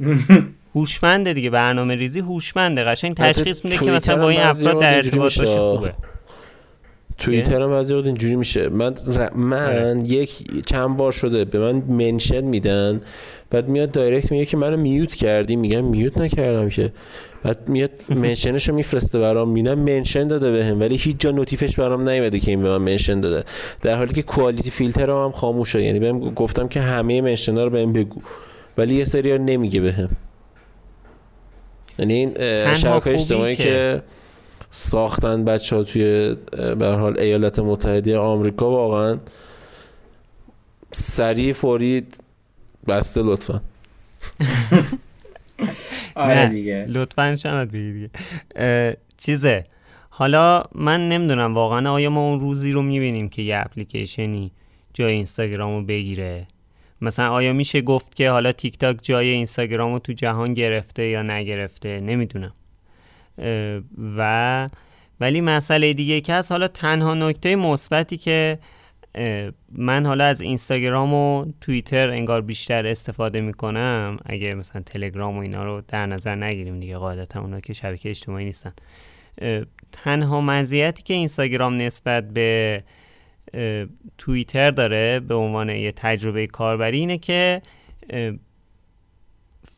هوشمنده 0.74 1.32
دیگه 1.32 1.50
برنامه 1.50 1.94
ریزی 1.94 2.20
هوشمنده. 2.20 2.84
قشنگ 2.84 3.14
تشخیص 3.16 3.64
میده 3.64 3.78
که 3.78 3.90
مثلا 3.90 4.16
با 4.16 4.28
این 4.28 4.40
افراد 4.40 4.80
در 4.80 4.96
ارتباط 4.96 5.38
باشی 5.38 5.58
خوبه. 5.58 5.94
توییتر 7.18 7.62
هم 7.62 7.70
بعضی 7.70 7.94
وقت 7.94 8.06
اینجوری 8.06 8.36
میشه. 8.36 8.68
من 8.68 8.94
من 9.34 9.66
آره. 9.66 10.02
یک 10.04 10.64
چند 10.66 10.96
بار 10.96 11.12
شده 11.12 11.44
به 11.44 11.58
من 11.58 11.72
منشن 11.72 12.40
میدن 12.40 13.00
بعد 13.50 13.68
میاد 13.68 13.90
دایرکت 13.90 14.32
میگه 14.32 14.46
که 14.46 14.56
منو 14.56 14.76
میوت 14.76 15.14
کردی. 15.14 15.56
میگم 15.56 15.84
میوت 15.84 16.18
نکردم 16.18 16.68
که. 16.68 16.92
بعد 17.42 17.68
میاد 17.68 17.90
منشنش 18.08 18.68
رو 18.68 18.74
میفرسته 18.74 19.18
برام 19.18 19.48
میدم 19.48 19.78
منشن 19.78 20.28
داده 20.28 20.50
بهم 20.50 20.80
ولی 20.80 20.96
هیچ 20.96 21.16
جا 21.18 21.30
نوتیفش 21.30 21.76
برام 21.76 22.08
نیومده 22.08 22.40
که 22.40 22.50
این 22.50 22.62
به 22.62 22.78
من 22.78 22.92
منشن 22.92 23.20
داده. 23.20 23.44
در 23.82 23.94
حالی 23.94 24.14
که 24.14 24.22
کوالیتی 24.22 24.70
فیلتر 24.70 25.10
هم, 25.10 25.24
هم 25.24 25.32
خاموشه 25.32 25.82
یعنی 25.82 25.98
بهم 25.98 26.20
گفتم 26.20 26.68
که 26.68 26.80
همه 26.80 27.20
منشن 27.20 27.56
ها 27.56 27.64
رو 27.64 27.70
بهم 27.70 27.92
بگو. 27.92 28.20
ولی 28.78 28.94
یه 28.94 29.04
سری 29.04 29.38
نمیگه 29.38 29.80
بهم 29.80 30.08
یعنی 31.98 32.14
این 32.14 32.34
شبکه 32.74 33.10
اجتماعی 33.10 33.56
که 33.56 34.02
ساختن 34.70 35.44
بچه 35.44 35.76
ها 35.76 35.82
توی 35.82 36.36
به 36.78 36.86
حال 36.86 37.20
ایالات 37.20 37.58
متحده 37.58 38.18
آمریکا 38.18 38.70
واقعا 38.70 39.18
سریع 40.92 41.52
فوری 41.52 42.06
بسته 42.88 43.22
لطفا. 43.22 43.60
آره 46.14 46.48
دیگه. 46.48 46.86
لطفا 46.88 47.36
شمت 47.36 47.68
دیگه. 47.68 48.10
چیزه. 49.16 49.64
حالا 50.10 50.62
من 50.74 51.08
نمی‌دونم 51.08 51.54
واقعا 51.54 51.90
آیا 51.90 52.10
ما 52.10 52.28
اون 52.28 52.40
روزی 52.40 52.72
رو 52.72 52.82
می‌بینیم 52.82 53.28
که 53.28 53.42
یه 53.42 53.56
اپلیکیشنی 53.56 54.52
جای 54.94 55.12
اینستاگرام 55.12 55.76
رو 55.76 55.82
بگیره؟ 55.82 56.46
مثلا 57.00 57.30
آیا 57.30 57.52
میشه 57.52 57.80
گفت 57.80 58.14
که 58.14 58.30
حالا 58.30 58.52
تیک 58.52 58.78
تاک 58.78 58.98
جای 59.02 59.28
اینستاگرام 59.28 59.92
رو 59.92 59.98
تو 59.98 60.12
جهان 60.12 60.54
گرفته 60.54 61.08
یا 61.08 61.22
نگرفته؟ 61.22 62.00
نمی‌دونم. 62.00 62.52
و 64.16 64.68
ولی 65.20 65.40
مسئله 65.40 65.92
دیگه 65.92 66.20
که 66.20 66.34
هست 66.34 66.52
حالا 66.52 66.68
تنها 66.68 67.14
نکته 67.14 67.56
مثبتی 67.56 68.16
که 68.16 68.58
من 69.72 70.06
حالا 70.06 70.24
از 70.24 70.40
اینستاگرام 70.40 71.14
و 71.14 71.46
توییتر 71.60 72.08
انگار 72.08 72.40
بیشتر 72.40 72.86
استفاده 72.86 73.40
می‌کنم. 73.40 74.18
اگه 74.26 74.54
مثلا 74.54 74.82
تلگرام 74.82 75.36
و 75.36 75.40
اینا 75.40 75.64
رو 75.64 75.82
در 75.88 76.06
نظر 76.06 76.34
نگیریم 76.34 76.80
دیگه 76.80 76.98
قاعدتا 76.98 77.40
اونا 77.40 77.60
که 77.60 77.72
شبکه 77.72 78.10
اجتماعی 78.10 78.44
نیستن. 78.44 78.72
تنها 79.92 80.40
مزیتی 80.40 81.02
که 81.02 81.14
اینستاگرام 81.14 81.76
نسبت 81.76 82.28
به 82.28 82.82
توییتر 84.18 84.70
داره 84.70 85.20
به 85.20 85.34
عنوان 85.34 85.68
یه 85.68 85.92
تجربه 85.92 86.46
کاربری 86.46 86.98
اینه 86.98 87.18
که 87.18 87.62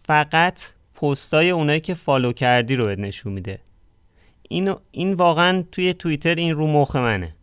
فقط 0.06 0.60
پستای 0.94 1.50
اونایی 1.50 1.80
که 1.80 1.94
فالو 1.94 2.32
کردی 2.32 2.76
رو 2.76 3.00
نشون 3.00 3.32
میده. 3.32 3.58
این, 4.48 4.74
این 4.90 5.12
واقعا 5.12 5.64
توی 5.72 5.94
توییتر 5.94 6.34
این 6.34 6.52
رو 6.52 6.66
مخ 6.66 6.96
منه. 6.96 7.34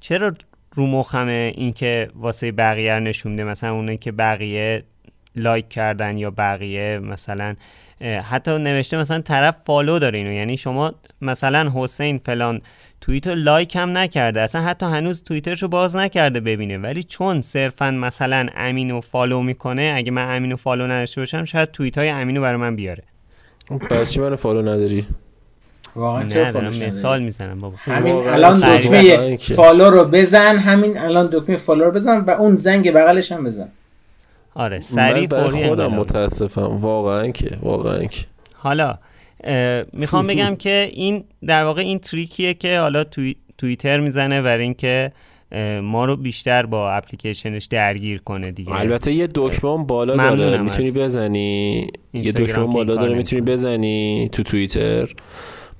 چرا 0.00 0.32
رو 0.74 0.86
مخمه 0.86 1.52
این 1.56 1.72
که 1.72 2.08
واسه 2.14 2.52
بقیه 2.52 2.98
نشون 2.98 3.32
میده 3.32 3.44
مثلا 3.44 3.72
اونایی 3.72 3.98
که 3.98 4.12
بقیه 4.12 4.82
لایک 5.36 5.68
کردن 5.68 6.18
یا 6.18 6.30
بقیه 6.30 6.98
مثلا 6.98 7.54
حتی 8.30 8.58
نوشته 8.58 8.96
مثلا 8.96 9.20
طرف 9.20 9.56
follow 9.66 9.98
داره 9.98 10.18
اینو. 10.18 10.32
یعنی 10.32 10.56
شما 10.56 10.94
مثلا 11.20 11.72
حسین 11.74 12.18
فلان 12.18 12.60
توییت 13.00 13.26
لایک 13.26 13.76
هم 13.76 13.98
نکرده. 13.98 14.40
اصلا 14.40 14.62
حتی 14.62 14.86
هنوز 14.86 15.24
توییترشو 15.24 15.68
باز 15.68 15.96
نکرده 15.96 16.40
ببینه. 16.40 16.78
ولی 16.78 17.02
چون 17.02 17.40
صرفا 17.40 17.90
مثلا 17.90 18.46
امینو 18.56 19.00
follow 19.00 19.42
می‌کنه 19.42 19.92
اگه 19.96 20.10
من 20.10 20.36
امینو 20.36 20.56
follow 20.56 20.86
نداشته 20.86 21.20
باشم 21.20 21.44
شاید 21.44 21.70
توییت 21.70 21.98
های 21.98 22.08
امینو 22.08 22.40
برای 22.40 22.60
من 22.60 22.76
بیاره. 22.76 23.02
برای 23.90 24.06
چی 24.06 24.20
منو 24.20 24.36
follow 24.36 24.62
نداری؟ 24.62 25.06
واقعا 25.96 26.28
چه 26.28 26.52
مثال 26.86 27.22
می‌زنم 27.22 27.60
بابا. 27.60 27.76
همین 27.78 28.14
الان 28.14 28.58
دکمه 28.58 29.36
follow 29.36 29.84
رو 29.84 30.04
بزن 30.04 30.56
همین 30.56 30.98
الان 30.98 31.28
دکمه 31.32 31.56
follow 31.56 31.84
رو 31.84 31.90
بزن 31.90 32.24
و 32.26 32.30
اون 32.30 32.56
زنگ 32.56 32.92
بغلش 32.92 33.32
هم 33.32 33.44
بزن. 33.44 33.68
آره 34.54 34.80
سریع 34.80 35.28
فوری 35.28 35.66
خودم 35.66 35.94
متاسفم. 35.94 36.76
واقعا 36.76 37.28
که 37.28 37.50
واقعا 37.62 38.04
که. 38.04 38.24
حالا 38.52 38.98
می‌خوام 39.92 40.26
بگم 40.30 40.56
که 40.56 40.90
این 40.92 41.24
در 41.46 41.62
واقع 41.64 41.82
این 41.82 41.98
تریکیه 41.98 42.54
که 42.54 42.78
حالا 42.78 43.04
توی 43.04 43.36
توییتر 43.58 44.00
می‌زنه 44.00 44.42
برای 44.42 44.62
اینکه 44.62 45.12
ما 45.82 46.04
رو 46.04 46.16
بیشتر 46.16 46.66
با 46.66 46.92
اپلیکیشنش 46.92 47.64
درگیر 47.64 48.20
کنه 48.22 48.50
دیگه. 48.50 48.72
البته 48.72 49.12
یه 49.12 49.28
دکمه 49.34 49.84
بالا 49.84 50.34
داره. 50.36 50.58
می‌تونی 50.58 50.90
بزنی؟ 50.90 51.86
یه 52.12 52.32
دکمه 52.32 52.66
بالا 52.66 52.94
داره. 52.94 53.14
می‌تونی 53.14 53.42
بزنی 53.42 54.28
تو 54.32 54.42
توییتر؟ 54.42 55.08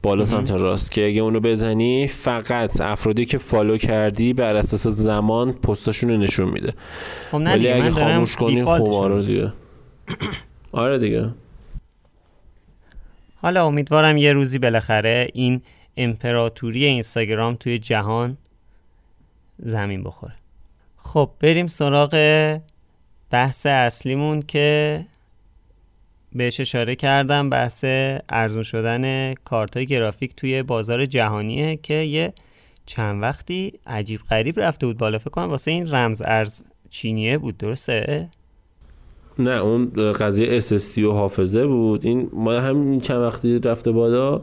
بالا 0.05 0.25
سمت 0.25 0.51
راست 0.51 0.91
که 0.91 1.07
اگه 1.07 1.21
اونو 1.21 1.41
بزنی 1.41 2.07
فقط 2.07 2.81
افرادی 2.81 3.27
که 3.27 3.39
فالو 3.39 3.77
کردی 3.77 4.33
بر 4.33 4.57
اساس 4.57 4.87
زمان 4.87 5.53
پستاشون 5.53 6.11
رو 6.11 6.17
نشون 6.17 6.49
میده. 6.49 6.73
خب 7.31 7.35
ولی 7.35 7.69
اگه 7.69 7.91
خاموش 7.91 8.37
کنی 8.37 8.65
خب 8.65 8.89
آره 8.89 9.23
دیگه. 9.23 9.53
آره 10.73 10.99
دیگه. 10.99 11.31
حالا 13.37 13.67
امیدوارم 13.67 14.17
یه 14.17 14.33
روزی 14.33 14.59
بالاخره 14.59 15.29
این 15.33 15.63
امپراتوری 15.97 16.85
اینستاگرام 16.85 17.55
توی 17.55 17.79
جهان 17.79 18.37
زمین 19.59 20.03
بخوره. 20.03 20.35
خب 20.97 21.31
بریم 21.41 21.67
سراغ 21.67 22.15
بحث 23.31 23.67
اصلیمون 23.67 24.43
که 24.43 25.01
بهش 26.35 26.61
اشاره 26.61 26.97
کردم 26.97 27.51
بحث 27.51 27.85
ارزون 28.29 28.63
شدن 28.63 29.35
کارت 29.35 29.79
گرافیک 29.79 30.35
توی 30.37 30.63
بازار 30.63 31.07
جهانیه 31.07 31.77
که 31.77 31.95
یه 31.95 32.33
چند 32.87 33.23
وقتی 33.23 33.73
عجیب 33.87 34.21
غریب 34.31 34.61
رفته 34.61 34.87
بود 34.87 34.99
بالا. 34.99 35.19
فکر 35.19 35.31
کنم 35.31 35.51
واسه 35.51 35.71
این 35.71 35.91
رمز 35.91 36.23
ارز 36.25 36.63
چینیه 36.91 37.39
بود 37.39 37.57
درسته؟ 37.57 38.29
نه 39.39 39.51
اون 39.51 40.13
قضیه 40.13 40.61
SSD 40.61 40.99
و 40.99 41.13
حافظه 41.13 41.67
بود. 41.67 42.07
این 42.07 42.31
ما 42.33 42.53
همین 42.53 43.01
چند 43.01 43.21
وقتی 43.21 43.59
رفته 43.59 43.93
بالا. 43.93 44.41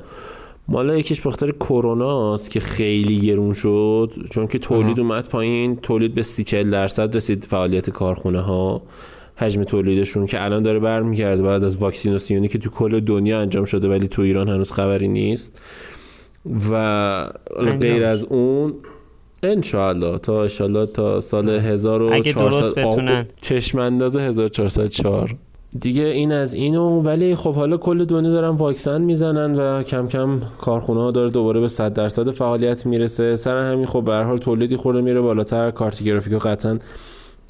مالا 0.67 0.97
یکیش 0.97 1.21
بخاطر 1.21 1.51
کرونا 1.51 2.33
است 2.33 2.51
که 2.51 2.59
خیلی 2.59 3.19
گرون 3.19 3.53
شد. 3.53 4.13
چون 4.31 4.47
که 4.47 4.59
تولید 4.59 4.99
اومد 4.99 5.27
پایین. 5.29 5.75
تولید 5.75 6.13
به 6.13 6.21
30 6.21 6.63
درصد 6.63 7.15
رسید 7.15 7.45
فعالیت 7.45 7.89
کارخونه 7.89 8.41
ها 8.41 8.81
حجم 9.41 9.63
تولیدشون 9.63 10.25
که 10.25 10.43
الان 10.43 10.63
داره 10.63 10.79
برمیگرده 10.79 11.41
بعد 11.41 11.63
از 11.63 11.77
واکسیناسیونی 11.77 12.47
که 12.47 12.57
تو 12.57 12.69
کل 12.69 12.99
دنیا 12.99 13.39
انجام 13.39 13.65
شده 13.65 13.89
ولی 13.89 14.07
تو 14.07 14.21
ایران 14.21 14.49
هنوز 14.49 14.71
خبری 14.71 15.07
نیست. 15.07 15.61
و 16.71 17.27
غیر 17.81 18.03
از 18.03 18.25
اون 18.25 18.73
انشاءالله 19.43 20.17
تا 20.17 20.41
انشاءالله 20.41 20.85
تا 20.85 21.19
سال 21.19 21.49
1400 21.49 23.27
چشم 23.41 23.79
انداز 23.79 24.17
1404 24.17 25.35
دیگه 25.79 26.03
این 26.03 26.31
از 26.31 26.53
اینو 26.53 27.01
ولی 27.01 27.35
خب 27.35 27.53
حالا 27.53 27.77
کل 27.77 28.05
دنیا 28.05 28.31
دارن 28.31 28.49
واکسن 28.49 29.01
می‌زنن 29.01 29.55
و 29.55 29.83
کم 29.83 30.07
کم 30.07 30.41
کارخونه 30.61 31.01
ها 31.01 31.11
داره 31.11 31.29
دوباره 31.29 31.59
به 31.59 31.67
100 31.67 31.93
درصد 31.93 32.31
فعالیت 32.31 32.85
می‌رسه. 32.85 33.35
سر 33.35 33.57
همین 33.57 33.85
خب 33.85 34.03
به 34.03 34.11
هر 34.11 34.23
حال 34.23 34.37
تولیدی 34.37 34.75
خورده 34.75 35.01
میره 35.01 35.21
بالاتر. 35.21 35.71
کارت 35.71 36.03
گرافیک 36.03 36.33
قطعا 36.33 36.79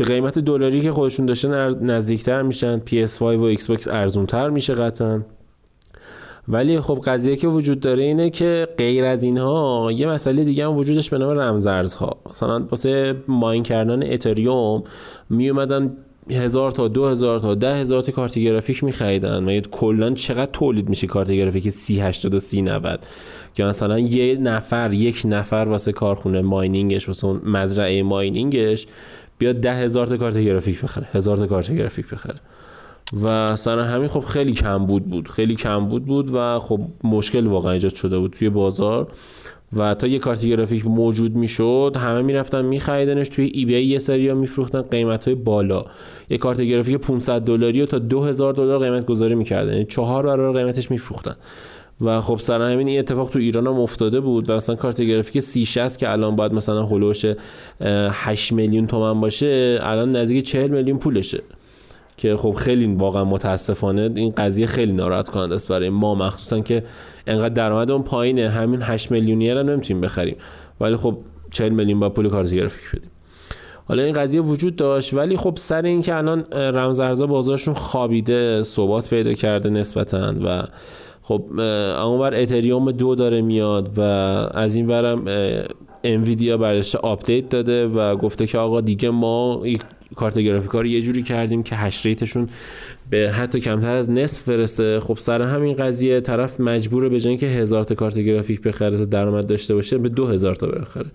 به 0.02 0.08
قیمت 0.08 0.40
دلاری 0.40 0.82
که 0.82 0.92
خودشون 0.92 1.26
داشتن 1.26 1.86
نزدیکتر 1.86 2.42
میشن. 2.42 2.80
PS5 2.80 3.22
و 3.22 3.38
باکس 3.38 3.88
ارزونتر 3.88 4.50
میشه 4.50 4.74
قطعا. 4.74 5.22
ولی 6.48 6.80
خب 6.80 7.02
قضیه 7.06 7.36
که 7.36 7.48
وجود 7.48 7.80
داره 7.80 8.04
اینه 8.04 8.30
که 8.30 8.68
غیر 8.78 9.06
از 9.06 9.24
اینها 9.24 9.90
یه 9.94 10.08
مسئله 10.08 10.44
دیگه 10.44 10.66
هم 10.66 10.78
وجودش 10.78 11.10
به 11.10 11.18
نام 11.18 11.40
رمزارزها. 11.40 12.18
مثلا 12.30 12.66
واسه 12.72 13.16
mine 13.28 13.64
کردن 13.64 14.14
اتریوم 14.14 14.84
می 15.30 15.50
اومدن 15.50 15.98
هزار 16.30 16.72
تا 16.72 16.88
دو 16.88 17.08
هزار 17.08 17.40
تا 17.40 17.56
ده 17.56 17.76
هزار 17.76 18.02
تا 18.02 18.12
کارت 18.12 18.40
گرافیک 18.40 18.84
میخریدن 18.84 19.44
مگه 19.44 19.62
کلا 19.62 20.14
چقدر 20.14 20.52
تولید 20.52 20.90
میشه 20.90 21.08
کارت 21.08 21.32
گرافیک 21.32 21.70
سی 21.70 22.00
هشتاد 22.00 22.34
و 22.34 22.40
سی 22.40 22.62
نود؟ 22.62 23.06
که 23.54 23.64
مثلا 23.64 24.00
یه 24.00 24.38
نفر 24.38 24.94
یک 24.94 25.22
نفر 25.26 25.56
واسه 25.56 25.92
کارخونه 25.92 26.42
mining 26.42 26.91
ش 26.91 27.08
واسه 27.08 27.28
مزرعه 27.28 28.04
mining 28.04 28.67
ش 28.67 28.88
بیاد 29.42 29.56
ده 29.56 29.74
هزار 29.76 30.06
تا 30.06 30.18
کارت 30.18 30.38
گرافیک 30.38 30.82
بخره 30.82 31.08
هزار 31.12 31.38
تا 31.38 31.48
کارت 31.48 31.72
گرافیک 31.72 32.10
بخره. 32.10 32.36
و 33.24 33.56
سر 33.56 33.80
همین 33.80 34.08
خب 34.08 34.20
خیلی 34.20 34.54
کم 34.54 34.86
بود 34.86 35.06
بود. 35.06 35.30
خیلی 35.30 35.56
کم 35.56 35.86
بود 35.86 36.06
بود 36.06 36.30
و 36.34 36.60
خب 36.60 36.80
مشکل 37.04 37.48
واقعا 37.48 37.72
ایجاد 37.72 37.96
شده 37.96 38.20
بود 38.20 38.32
توی 38.32 38.50
بازار. 38.50 39.08
و 39.74 39.94
تا 39.94 40.08
یه 40.08 40.20
کارت 40.20 40.46
گرافیک 40.46 40.86
موجود 40.86 41.36
می‌شد 41.36 41.96
همه 42.00 42.22
می‌رفتن 42.22 42.66
میخریدنش. 42.66 43.30
توی 43.30 43.46
ای 43.46 43.66
بی 43.66 43.80
یه 43.80 44.00
سری 44.00 44.34
میفروختن 44.34 44.82
قیمت 44.82 45.26
های 45.26 45.36
بالا. 45.36 45.86
یه 46.30 46.38
کارت 46.38 46.62
گرافیک 46.62 46.98
500 46.98 47.42
دلاری 47.42 47.82
و 47.82 47.86
تا 47.86 48.00
2000 48.00 48.54
دلار 48.54 48.80
قیمت 48.80 49.06
گذاری 49.06 49.36
می‌کردن. 49.36 49.74
یعنی 49.74 49.86
چهار 49.86 50.24
برابر 50.26 50.60
قیمتش 50.60 50.92
میفروختن. 50.92 51.36
و 52.02 52.22
خب 52.22 52.38
سر 52.40 52.72
همین 52.72 52.88
این 52.88 53.00
اتفاق 53.00 53.30
تو 53.30 53.40
ایران 53.40 53.68
هم 53.68 53.80
افتاده 53.80 54.20
بود 54.20 54.50
و 54.50 54.56
مثلا 54.56 54.76
کارت 54.76 55.02
گرافیک 55.02 55.40
3060 55.40 56.00
که 56.00 56.12
الان 56.12 56.36
باید 56.36 56.54
مثلا 56.54 56.86
هلوش 56.86 57.26
8 57.82 58.54
میلیون 58.54 58.88
تومن 58.88 59.22
باشه 59.22 59.80
الان 59.82 60.16
نزدیک 60.16 60.46
40 60.46 60.72
میلیون 60.72 60.98
پولشه. 60.98 61.44
که 62.18 62.38
خب 62.38 62.54
خیلی 62.54 62.96
واقعا 62.96 63.26
متاسفانه 63.26 64.10
این 64.16 64.34
قضیه 64.38 64.66
خیلی 64.66 64.92
ناراحت 64.92 65.30
کننده 65.30 65.56
است 65.56 65.68
برای 65.68 65.90
ما 65.90 66.16
مخصوصا 66.16 66.60
که 66.60 66.84
انقدر 67.28 67.54
درآمدمون 67.54 68.04
پایینه. 68.04 68.50
همین 68.50 68.82
8 68.82 69.12
میلیونی 69.12 69.52
رو 69.52 69.64
نمی‌تونیم 69.64 70.02
بخریم. 70.02 70.36
ولی 70.82 70.96
خب 70.96 71.18
40 71.52 71.70
میلیون 71.70 72.00
با 72.00 72.10
پول 72.10 72.30
کارت 72.30 72.54
گرافیک 72.54 73.00
بدیم. 73.00 73.12
حالا 73.88 74.04
این 74.04 74.14
قضیه 74.14 74.42
وجود 74.42 74.76
داشت 74.76 75.14
ولی 75.14 75.38
خب 75.38 75.54
سر 75.58 75.82
اینکه 75.82 76.16
الان 76.16 76.44
رمز 76.52 77.00
ارزها 77.00 77.28
بازارشون 77.28 77.74
خوابیده 77.74 78.64
ثبات 78.64 79.10
پیدا 79.10 79.34
کرده 79.34 79.70
نسبتا 79.70 80.34
و 80.46 80.64
خب 81.32 81.60
اونور 81.60 82.36
اتریوم 82.36 82.92
دو 82.92 83.16
داره 83.16 83.42
میاد 83.42 83.90
و 83.98 84.02
از 84.54 84.76
این 84.76 84.88
ورم 84.88 85.26
انویدیا 86.04 86.58
برش 86.58 86.96
آپدیت 86.96 87.50
داده 87.50 87.88
و 87.88 88.16
گفته 88.16 88.48
که 88.48 88.58
آقا 88.58 88.82
دیگه 88.82 89.10
ما 89.10 89.64
کارت 90.16 90.40
گرافیک 90.40 90.72
رو 90.72 90.86
یه 90.86 91.02
جوری 91.02 91.24
کردیم 91.24 91.64
که 91.64 91.76
hash 91.76 92.06
rate 92.06 92.28
شون 92.28 92.50
به 93.10 93.32
حتی 93.32 93.60
کمتر 93.60 93.96
از 93.96 94.10
نصف 94.10 94.44
رسیده 94.44 95.00
خب 95.00 95.18
سر 95.18 95.42
همین 95.42 95.76
قضیه 95.76 96.22
طرف 96.22 96.60
مجبوره 96.60 97.10
به 97.10 97.20
جای 97.20 97.38
که 97.38 97.48
هزار 97.48 97.84
تا 97.84 97.96
کارت 97.96 98.20
گرافیک 98.20 98.62
بخره 98.62 98.98
تا 98.98 99.06
درآمد 99.06 99.48
داشته 99.48 99.76
باشه 99.76 99.98
به 99.98 100.10
دو 100.10 100.28
هزار 100.28 100.54
تا 100.54 100.68
بخره 100.68 101.12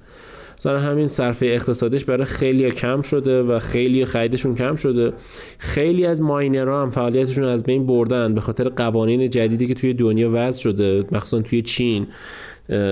سر 0.59 0.77
همین 0.77 1.07
صرفه 1.07 1.47
اقتصادیش 1.47 2.05
برای 2.05 2.25
خیلی 2.25 2.71
کم 2.71 3.03
شده 3.03 3.43
و 3.43 3.59
خیلی 3.59 4.05
خریدشون 4.05 4.55
کم 4.55 4.77
شده. 4.77 5.13
خیلی 5.59 6.07
از 6.07 6.21
ماینرها 6.21 6.83
هم 6.83 6.91
فعالیتشون 6.91 7.45
از 7.45 7.65
بین 7.65 7.87
بردن 7.87 8.35
به 8.35 8.41
خاطر 8.41 8.69
قوانین 8.69 9.31
جدیدی 9.31 9.67
که 9.67 9.75
توی 9.75 9.95
دنیا 9.95 10.31
وضع 10.33 10.63
شده 10.63 11.05
مخصوصا 11.13 11.43
توی 11.43 11.63
چین. 11.63 12.07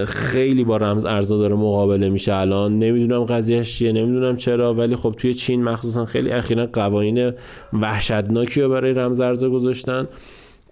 خیلی 0.07 0.64
با 0.64 0.77
رمز 0.77 1.05
ارزا 1.05 1.38
داره 1.38 1.55
مقابله 1.55 2.09
میشه 2.09 2.35
الان. 2.35 2.79
نمی‌دونم 2.79 3.24
قضیهش 3.24 3.79
چیه 3.79 3.92
نمی‌دونم 3.92 4.37
چرا 4.37 4.74
ولی 4.74 4.96
خب 4.96 5.14
توی 5.18 5.35
چین 5.35 5.64
مخصوصا 5.64 6.05
خیلی 6.05 6.31
اخیرا 6.31 6.66
قوانین 6.72 7.33
وحشتناکی 7.72 8.61
رو 8.61 8.68
برای 8.68 8.92
رمز 8.92 9.20
ارزا 9.20 9.50
گذاشتن. 9.50 10.07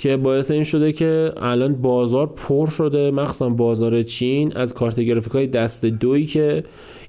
که 0.03 0.17
باعث 0.17 0.51
این 0.51 0.65
شده 0.65 0.93
که 0.93 1.33
الان 1.37 1.75
بازار 1.83 2.27
پر 2.27 2.71
شده 2.71 3.11
مخصوصا 3.11 3.49
بازار 3.49 4.03
چین 4.03 4.57
از 4.57 4.75
کارت 4.75 5.01
گرافیک 5.01 5.33
های 5.33 5.47
دست 5.47 5.87
دویی 5.87 6.27
که 6.27 6.62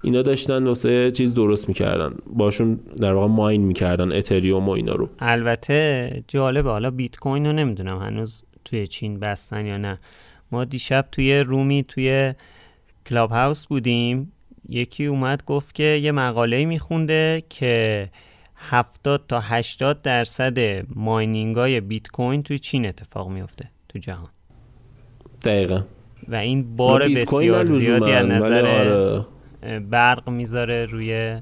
اینا 0.03 0.21
داشتن 0.21 0.63
واسه 0.63 1.11
چیز 1.11 1.33
درست 1.33 1.67
می‌کردن. 1.67 2.15
باشون 2.27 2.79
در 3.01 3.13
واقع 3.13 3.27
ماین 3.27 3.61
می‌کردن 3.61 4.11
اتریوم 4.11 4.69
و 4.69 4.71
اینا 4.71 4.93
رو. 4.93 5.09
البته 5.19 6.23
جالبه. 6.27 6.69
حالا 6.69 6.91
بیت 6.91 7.15
کوین 7.15 7.45
رو 7.45 7.51
نمی‌دونم 7.51 7.97
هنوز 7.97 8.43
توی 8.65 8.87
چین 8.87 9.19
بستن 9.19 9.65
یا 9.65 9.77
نه. 9.77 9.97
ما 10.51 10.63
دیشب 10.63 11.05
توی 11.11 11.39
رومی 11.39 11.83
توی 11.87 12.33
کلاب 13.09 13.31
هاوس 13.31 13.67
بودیم. 13.67 14.31
یکی 14.69 15.05
اومد 15.05 15.43
گفت 15.45 15.75
که 15.75 15.83
یه 15.83 16.11
مقاله 16.11 16.65
میخونده 16.65 17.43
که 17.49 18.09
70 18.69 19.25
تا 19.27 19.39
80 19.39 20.01
درصد 20.01 20.85
ماینینگ 20.95 21.55
های 21.55 21.81
بیت 21.81 22.07
کوین 22.07 22.43
توی 22.43 22.59
چین 22.59 22.85
اتفاق 22.85 23.29
میفته 23.29 23.69
تو 23.89 23.99
جهان. 23.99 24.29
دقیقا. 25.43 25.83
و 26.27 26.35
این 26.35 26.75
بار 26.75 27.07
بسیار 27.07 27.65
زیادی 27.65 28.11
از 28.11 28.27
نظر 28.27 28.65
آره. 28.65 29.25
برق 29.79 30.29
می‌ذاره 30.29 30.85
روی 30.85 31.37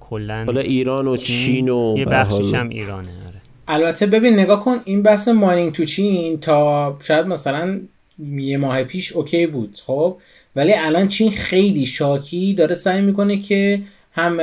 کلا 0.00 0.44
حالا 0.44 0.60
ایران 0.60 1.08
و 1.08 1.16
چین. 1.16 1.68
و 1.68 1.94
یه 1.98 2.04
بخشش 2.04 2.54
هم 2.54 2.68
ایرانه 2.68 3.10
آره. 3.26 3.40
البته 3.68 4.06
ببین 4.06 4.34
نگاه 4.34 4.64
کن 4.64 4.76
این 4.84 5.02
بحث 5.02 5.28
mining 5.28 5.72
تو 5.72 5.84
چین 5.84 6.40
تا 6.40 6.96
شاید 7.00 7.26
مثلا 7.26 7.80
یه 8.18 8.56
ماه 8.56 8.84
پیش 8.84 9.12
OK 9.12 9.46
بود 9.46 9.78
خب؟ 9.86 10.16
ولی 10.56 10.72
الان 10.74 11.08
چین 11.08 11.30
خیلی 11.30 11.86
شاکی 11.86 12.54
داره 12.54 12.74
سعی 12.74 13.00
می‌کنه 13.02 13.36
که 13.36 13.80
هم 14.12 14.40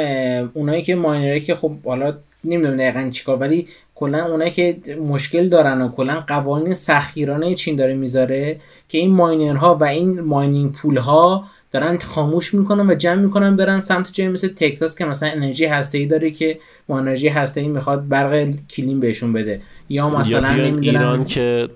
اونایی 0.54 0.82
که 0.82 0.96
ماینره 0.96 1.40
که 1.40 1.56
خب 1.56 1.72
حالا 1.86 2.18
نمی‌دونم 2.44 2.78
دقیقا 2.78 3.10
چیکار 3.10 3.38
ولی 3.38 3.68
کلا 3.96 4.26
اونایی 4.26 4.52
که 4.52 4.78
مشکل 5.02 5.50
دارن 5.50 5.82
و 5.82 5.90
کلا 5.90 6.24
قوانین 6.28 6.74
سختگیرانه 6.74 7.56
چین 7.56 7.76
داره 7.76 7.94
می‌ذاره 7.94 8.60
که 8.90 8.98
این 8.98 9.12
ماینرها 9.12 9.76
و 9.76 9.84
این 9.84 10.22
mining 10.22 10.72
pool 10.72 10.98
ها 10.98 11.46
دارن 11.72 11.98
خاموش 11.98 12.54
می‌کنن 12.54 12.90
و 12.90 12.96
جمع 12.96 13.22
می‌کنن 13.22 13.56
برن 13.56 13.80
سمت 13.80 14.14
جای 14.14 14.30
مثل 14.30 14.48
تکساس 14.48 14.96
که 14.96 15.06
مثلا 15.06 15.30
انرژی 15.30 15.66
هسته 15.66 15.98
ای 15.98 16.06
داره 16.06 16.32
که 16.32 16.60
با 16.88 16.98
انرژی 16.98 17.28
هسته 17.28 17.62
ای 17.62 17.68
می‌خواد 17.68 18.08
برق 18.08 18.50
کلیم 18.70 19.00
بهشون 19.00 19.34
بده 19.34 19.62
یا 19.90 20.10
مثلا 20.10 20.54
نمی‌دونم 20.54 20.82
ایران 20.82 21.26
که 21.26 21.70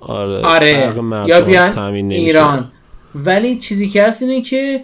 آره, 0.00 0.40
آره. 0.40 0.94
یا 1.26 1.40
بیان 1.40 1.94
ایران 1.94 2.72
ولی 3.14 3.58
چیزی 3.58 3.88
که 3.88 4.02
هست 4.02 4.22
اینه 4.22 4.40
که 4.40 4.80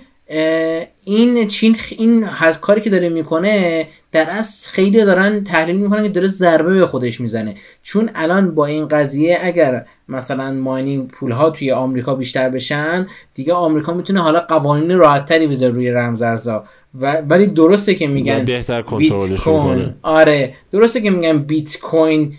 این 1.04 1.48
چین 1.48 1.76
این 1.98 2.24
از 2.40 2.60
کاری 2.60 2.80
که 2.80 2.90
داره 2.90 3.08
می‌کنه 3.08 3.86
در 4.12 4.30
اصل 4.30 4.70
خیلی 4.70 5.04
دارن 5.04 5.44
تحلیل 5.44 5.76
می‌کنن 5.76 6.02
که 6.02 6.08
داره 6.08 6.26
ضربه 6.26 6.74
به 6.74 6.86
خودش 6.86 7.20
می‌زنه. 7.20 7.54
چون 7.82 8.10
الان 8.14 8.54
با 8.54 8.66
این 8.66 8.88
قضیه 8.88 9.38
اگر 9.42 9.86
مثلا 10.08 10.52
ماینینگ 10.52 11.08
پول 11.08 11.30
ها 11.30 11.50
توی 11.50 11.72
آمریکا 11.72 12.14
بیشتر 12.14 12.48
بشن 12.48 13.06
دیگه 13.34 13.52
آمریکا 13.52 13.94
می‌تونه 13.94 14.22
حالا 14.22 14.40
قوانین 14.40 14.98
راحت 14.98 15.26
تری 15.26 15.46
بذاره 15.46 15.72
روی 15.72 15.90
رمزارزا. 15.90 16.64
و 16.94 17.16
ولی 17.16 17.46
درسته 17.46 17.94
که 17.94 18.06
میگن 18.06 18.44
بهتر 18.44 18.82
کنترلش 18.82 19.40
کنه. 19.40 19.94
آره 20.02 20.54
درسته 20.72 21.00
که 21.00 21.10
میگن 21.10 21.38
بیت 21.38 21.80
کوین 21.80 22.32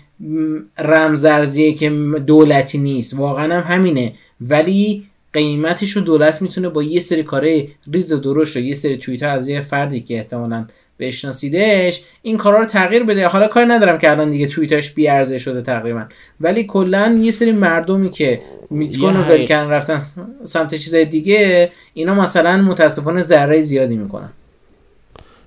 رمزارزیه 0.78 1.74
که 1.74 1.90
دولتی 2.26 2.78
نیست. 2.78 3.14
واقعا 3.14 3.60
هم 3.60 3.74
همینه. 3.74 4.12
ولی 4.40 5.06
قیمتش 5.36 5.90
رو 5.90 6.02
دولت 6.02 6.42
می‌تونه 6.42 6.68
با 6.68 6.82
یه 6.82 7.00
سری 7.00 7.22
کاره 7.22 7.68
ریز 7.92 8.12
و 8.12 8.16
درشت 8.18 8.56
و 8.56 8.60
یه 8.60 8.74
سری 8.74 8.96
توییت 8.96 9.22
از 9.22 9.48
یه 9.48 9.60
فردی 9.60 10.00
که 10.00 10.16
احتمالا 10.16 10.66
بشناسیدش 10.98 12.02
این 12.22 12.36
کارا 12.36 12.60
رو 12.60 12.66
تغییر 12.66 13.02
بده. 13.02 13.28
حالا 13.28 13.48
کار 13.48 13.64
ندارم 13.68 13.98
که 13.98 14.10
الان 14.10 14.30
دیگه 14.30 14.46
توییتاش 14.46 14.90
بی 14.90 15.08
ارزش 15.08 15.44
شده 15.44 15.62
تقریبا. 15.62 16.04
ولی 16.40 16.64
کلا 16.64 17.18
یه 17.22 17.30
سری 17.30 17.52
مردمی 17.52 18.10
که 18.10 18.40
میتکن 18.70 19.16
و 19.16 19.24
بلکن 19.24 19.54
رفتن 19.54 20.00
سمت 20.44 20.74
چیزای 20.74 21.04
دیگه 21.04 21.70
اینا 21.94 22.14
مثلا 22.14 22.62
متاسفانه 22.62 23.20
ذره 23.20 23.62
زیادی 23.62 23.96
می‌کنن. 23.96 24.32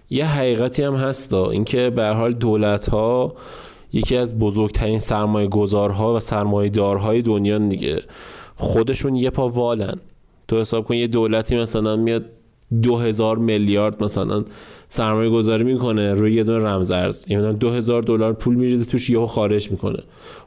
یه 0.09 0.25
حقیقتی 0.25 0.83
هم 0.83 0.95
هست 0.95 1.33
اینکه 1.33 1.89
به 1.89 2.07
حال 2.07 2.33
دولت 2.33 2.89
ها 2.89 3.35
یکی 3.93 4.17
از 4.17 4.39
بزرگترین 4.39 4.99
سرمایه 4.99 5.47
گذارها 5.47 6.15
و 6.15 6.19
سرمایه 6.19 6.69
دارهای 6.69 7.21
دنیا 7.21 7.57
دیگه. 7.57 8.01
خودشون 8.59 9.15
یه 9.15 9.29
پا 9.29 9.49
والن. 9.49 9.99
تو 10.47 10.59
حساب 10.59 10.85
کن 10.85 10.95
یه 10.95 11.07
دولتی 11.07 11.57
مثلا 11.57 11.95
میاد 11.95 12.25
دو 12.81 12.97
هزار 12.97 13.37
میلیارد 13.37 14.03
مثلا 14.03 14.43
سرمایه 14.87 15.29
گذاری 15.29 15.63
می‌کنه 15.63 16.13
روی 16.13 16.33
یه 16.33 16.43
دونه 16.43 16.65
رمزارز. 16.65 17.25
یعنی 17.29 17.53
دو 17.53 17.69
هزار 17.69 18.01
دلار 18.01 18.33
پول 18.33 18.55
میریزه 18.55 18.85
توش 18.85 19.09
یهو 19.09 19.25
خارج 19.25 19.71
می‌کنه. 19.71 19.99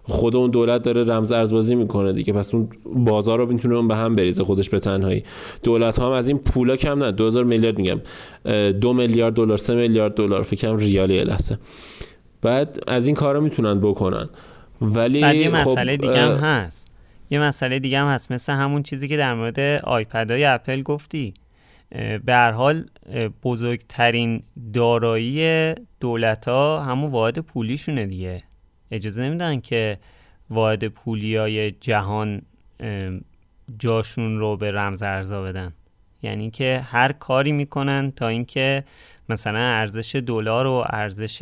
خود 0.04 0.36
اون 0.36 0.50
دولت 0.50 0.82
داره 0.82 1.04
رمزارز 1.04 1.52
بازی 1.52 1.74
می‌کنه 1.74 2.12
دیگه. 2.12 2.32
پس 2.32 2.54
اون 2.54 2.68
بازار 2.96 3.38
رو 3.38 3.46
می‌تونه 3.46 3.76
اون 3.76 3.88
به 3.88 3.96
هم 3.96 4.14
بریزه 4.14 4.44
خودش 4.44 4.70
به 4.70 4.78
تنهایی. 4.78 5.24
دولت 5.62 5.98
ها 5.98 6.06
هم 6.06 6.12
از 6.12 6.28
این 6.28 6.38
پولا 6.38 6.76
کم 6.76 7.02
نه. 7.02 7.12
2000 7.12 7.44
میلیارد 7.44 7.78
میگم. 7.78 8.00
دو 8.72 8.92
میلیارد 8.92 9.34
دلار 9.34 9.56
سه 9.56 9.74
میلیارد 9.74 10.14
دلار. 10.14 10.42
فکرم 10.42 10.76
ریالی 10.76 11.24
لحظه. 11.24 11.58
بعد 12.42 12.78
از 12.86 13.06
این 13.06 13.16
کارا 13.16 13.40
می‌تونن 13.40 13.80
بکنن. 13.80 14.28
ولی 14.82 15.20
بعد 15.20 15.36
یه 15.36 15.50
خب، 15.50 15.70
مسئله 15.70 15.96
دیگه 15.96 16.16
هم 16.16 16.32
هست. 16.32 16.91
یه 17.32 17.40
مسئله 17.40 17.78
دیگه 17.78 18.00
هم 18.00 18.06
هست 18.06 18.32
مثل 18.32 18.52
همون 18.52 18.82
چیزی 18.82 19.08
که 19.08 19.16
در 19.16 19.34
مورد 19.34 19.60
آیپد 19.84 20.30
اپل 20.30 20.82
گفتی. 20.82 21.34
به 22.24 22.32
هر 22.32 22.50
حال 22.50 22.86
بزرگترین 23.42 24.42
دارایی 24.72 25.74
دولت 26.00 26.48
ها 26.48 26.80
همون 26.80 27.10
واحد 27.10 27.38
پولیشونه 27.38 28.06
دیگه. 28.06 28.42
اجازه 28.90 29.22
نمیدن 29.22 29.60
که 29.60 29.98
واحد 30.50 30.88
پولی 30.88 31.36
های 31.36 31.70
جهان 31.70 32.42
جاشون 33.78 34.38
رو 34.38 34.56
به 34.56 34.70
رمز 34.70 35.02
ارزا 35.02 35.42
بدن. 35.42 35.72
یعنی 36.22 36.50
که 36.50 36.80
هر 36.90 37.12
کاری 37.12 37.52
می‌کنن 37.52 38.12
تا 38.16 38.28
اینکه 38.28 38.84
مثلا 39.28 39.58
ارزش 39.58 40.16
دلار 40.16 40.66
و 40.66 40.84
ارزش 40.90 41.38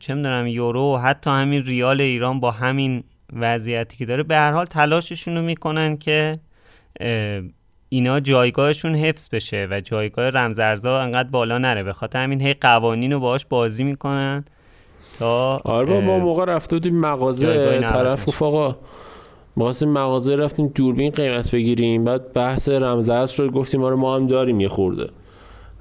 چه 0.00 0.14
می‌دونم 0.14 0.46
یورو 0.46 0.94
و 0.94 0.96
حتی 0.96 1.30
همین 1.30 1.62
ریال 1.62 2.00
ایران 2.00 2.40
با 2.40 2.50
همین 2.50 3.04
وضعیتی 3.32 3.96
که 3.96 4.06
داره. 4.06 4.22
به 4.22 4.36
هر 4.36 4.52
حال 4.52 4.66
تلاششون 4.66 5.36
رو 5.36 5.42
می‌کنن 5.42 5.96
که 5.96 6.38
اینا 7.88 8.20
جایگاهشون 8.20 8.94
حفظ 8.94 9.28
بشه 9.32 9.68
و 9.70 9.80
جایگاه 9.80 10.30
رمزارزها 10.30 11.00
انقدر 11.00 11.28
بالا 11.28 11.58
نره. 11.58 11.82
به 11.82 11.92
خاطر 11.92 12.22
همین 12.22 12.40
هی 12.40 12.54
قوانین 12.54 13.12
رو 13.12 13.20
باهاش 13.20 13.46
بازی 13.46 13.84
می‌کنن 13.84 14.44
تا 15.18 15.56
آره 15.64 16.00
ما 16.00 16.18
موقع 16.18 16.44
رفته 16.44 16.76
بودیم 16.76 17.00
مغازه 17.00 17.80
طرف 17.80 18.42
آقا 18.42 18.78
ما 19.56 19.72
مغازه 19.82 20.36
رفتیم 20.36 20.66
دوربین 20.68 21.10
قیمت 21.10 21.50
بگیریم. 21.50 22.04
بعد 22.04 22.32
بحث 22.32 22.68
رمزارز 22.68 23.30
شد. 23.30 23.46
گفتیم 23.46 23.82
آره، 23.82 23.96
ما 23.96 24.16
هم 24.16 24.26
داریم 24.26 24.60
یه 24.60 24.68
خورده. 24.68 25.10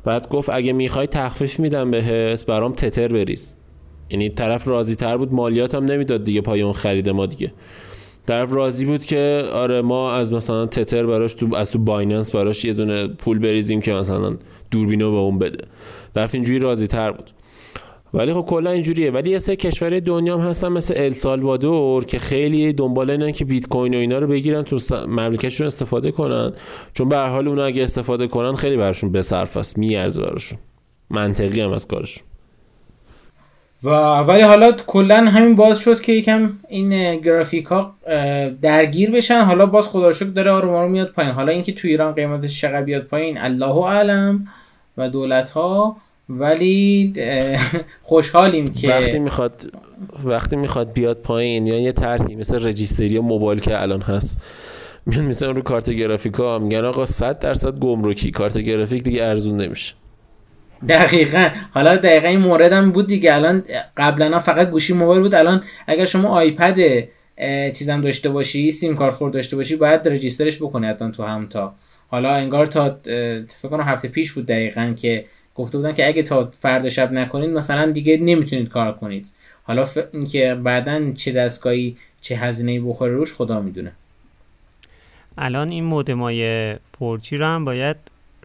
بعد 0.04 0.30
گفت 0.30 0.50
اگه 0.50 0.74
می‌خوای 0.74 1.08
تخفیف 1.08 1.60
میدم 1.60 1.92
بهت. 1.92 2.46
برام 2.46 2.74
تتر 2.74 3.08
بریز. 3.08 3.56
یعنی 4.12 4.30
طرف 4.30 4.68
راضی 4.68 4.96
تر 4.96 5.18
بود 5.18 5.34
مالیات 5.34 5.76
هم 5.76 5.86
نمی‌داد 5.86 6.24
دیگه 6.24 6.42
پای 6.42 6.62
اون 6.62 6.74
خرید 6.74 7.10
ما 7.10 7.26
دیگه. 7.26 7.54
طرف 8.28 8.54
راضی 8.54 8.86
بود 8.86 9.04
که 9.04 9.44
آره 9.54 9.82
ما 9.82 10.14
از 10.14 10.34
مثلا 10.34 10.66
تتر 10.66 11.06
براش 11.06 11.34
تو 11.34 11.56
از 11.56 11.72
تو 11.72 11.80
بایننس 11.80 12.36
براش 12.36 12.66
یه 12.66 12.74
دونه 12.74 13.08
پول 13.08 13.40
بریزیم 13.40 13.82
که 13.82 13.94
مثلا 13.94 14.36
دوربینو 14.72 15.12
به 15.12 15.18
اون 15.18 15.40
بده. 15.40 15.66
طرف 16.16 16.34
اینجوری 16.36 16.60
راضی 16.60 16.88
تر 16.88 17.12
بود. 17.12 17.32
ولی 18.14 18.34
خب 18.34 18.42
کلا 18.42 18.72
اینجوریه. 18.72 19.12
ولی 19.12 19.30
یه 19.30 19.38
سه 19.38 19.56
کشور 19.56 20.00
دنیا 20.00 20.38
هم 20.38 20.50
هستن 20.50 20.68
مثل 20.68 20.94
السالوادور 20.98 22.06
که 22.06 22.20
خیلی 22.20 22.74
دنبال 22.74 23.10
اینن 23.10 23.32
که 23.32 23.46
بیت 23.46 23.68
کوین 23.68 23.94
و 23.94 23.98
اینا 23.98 24.20
رو 24.20 24.28
بگیرن 24.28 24.62
تو 24.62 24.78
مملکتشون 25.08 25.68
استفاده 25.68 26.12
کنن. 26.12 26.54
چون 26.94 27.10
به 27.10 27.16
هر 27.16 27.28
حال 27.28 27.48
اونا 27.48 27.64
اگه 27.64 27.84
استفاده 27.84 28.28
کنن 28.28 28.56
خیلی 28.56 28.78
براشون 28.78 29.12
بصرف 29.12 29.58
است. 29.58 29.78
میارزه 29.78 30.22
براشون. 30.22 30.60
منطقی 31.10 31.62
هم 31.62 31.72
از 31.72 31.88
کارشون. 31.88 32.24
و 33.84 33.90
ولی 34.20 34.42
حالا 34.42 34.72
کلا 34.72 35.18
همین 35.18 35.56
باز 35.56 35.80
شد 35.80 36.02
که 36.02 36.12
یکم 36.12 36.52
این 36.70 37.20
گرافیک 37.20 37.66
ها 37.66 37.96
درگیر 38.62 39.12
بشن. 39.12 39.42
حالا 39.42 39.66
باز 39.66 39.88
خدا 39.88 40.12
شکر 40.12 40.26
داره 40.26 40.52
آروم 40.52 40.74
آروم 40.74 40.92
میاد 40.92 41.12
پایین. 41.12 41.32
حالا 41.32 41.52
اینکه 41.52 41.72
تو 41.72 41.88
ایران 41.88 42.14
قیمتش 42.14 42.62
چقدر 42.62 42.82
بیاد 42.82 43.04
پایین 43.04 43.38
الله 43.38 43.78
اعلم 43.78 44.48
و 44.98 45.10
دولت 45.10 45.50
ها 45.50 45.98
ولی 46.30 47.14
خوشحالیم 48.02 48.66
که 48.66 48.88
وقتی 48.88 49.20
می‌خواد 49.20 49.72
وقتی 50.24 50.56
می‌خواد 50.56 50.94
بیاد 50.94 51.18
پایین 51.18 51.68
یا 51.68 51.80
یه 51.80 51.92
طرحی 51.92 52.36
مثل 52.36 52.68
رجیستری 52.68 53.20
موبایل 53.20 53.60
که 53.60 53.82
الان 53.82 54.02
هست 54.02 54.38
میان 55.06 55.26
مثلا 55.26 55.52
رو 55.52 55.62
کارت 55.62 55.90
گرافیکا 55.90 56.60
میگن 56.60 56.86
آقا 56.86 57.06
100 57.06 57.40
درصد 57.40 57.80
گمرکی 57.80 58.32
کارت 58.32 58.58
گرافیک 58.58 59.04
دیگه 59.04 59.24
ارزون 59.24 59.62
نمیشه. 59.62 59.94
دقیقا. 60.90 61.50
حالا 61.74 61.96
دقیقا 61.96 62.28
این 62.28 62.40
مورد 62.40 62.74
هم 62.74 62.92
بود 62.92 63.08
دیگه. 63.08 63.36
الان 63.36 63.64
قبلا 63.98 64.40
فقط 64.40 64.70
گوشی 64.70 64.94
موبایل 64.94 65.22
بود. 65.22 65.36
الان 65.36 65.64
اگر 65.88 66.06
شما 66.06 66.30
آیپد 66.30 66.78
چیزم 67.74 68.02
داشته 68.02 68.30
باشی 68.30 68.72
سیم 68.72 68.96
کارت 68.96 69.14
خورد 69.14 69.34
داشته 69.34 69.56
باشی 69.56 69.76
باید 69.76 70.08
رجیسترش 70.08 70.58
بکنی 70.58 70.88
حتما 70.88 71.12
تو 71.12 71.24
هم 71.24 71.48
تا. 71.48 71.76
حالا 72.08 72.34
انگار 72.36 72.66
تا 72.66 73.00
فکر 73.04 73.68
کنم 73.70 73.84
هفته 73.84 74.08
پیش 74.08 74.32
بود 74.32 74.46
دقیقا 74.46 74.94
که 75.02 75.26
گفته 75.56 75.78
بودن 75.78 75.94
که 75.94 76.08
اگه 76.08 76.24
تا 76.24 76.50
فردا 76.60 76.90
شب 76.90 77.12
نکنید 77.12 77.50
مثلا 77.50 77.92
دیگه 77.92 78.18
نمی‌تونید 78.18 78.70
کار 78.70 78.94
کنید. 78.94 79.32
حالا 79.64 79.86
ف... 79.86 79.98
اینکه 80.14 80.56
بعدا 80.64 81.12
چه 81.12 81.32
دستگاهی 81.32 81.98
چه 82.22 82.36
هزینه 82.36 82.82
بخوره 82.82 83.12
روش 83.12 83.34
خدا 83.34 83.62
می‌دونه. 83.62 83.92
الان 85.38 85.70
این 85.70 85.84
مودمای 85.84 86.74
4G 86.76 87.32
رو 87.32 87.46
هم 87.46 87.66
باید 87.66 87.98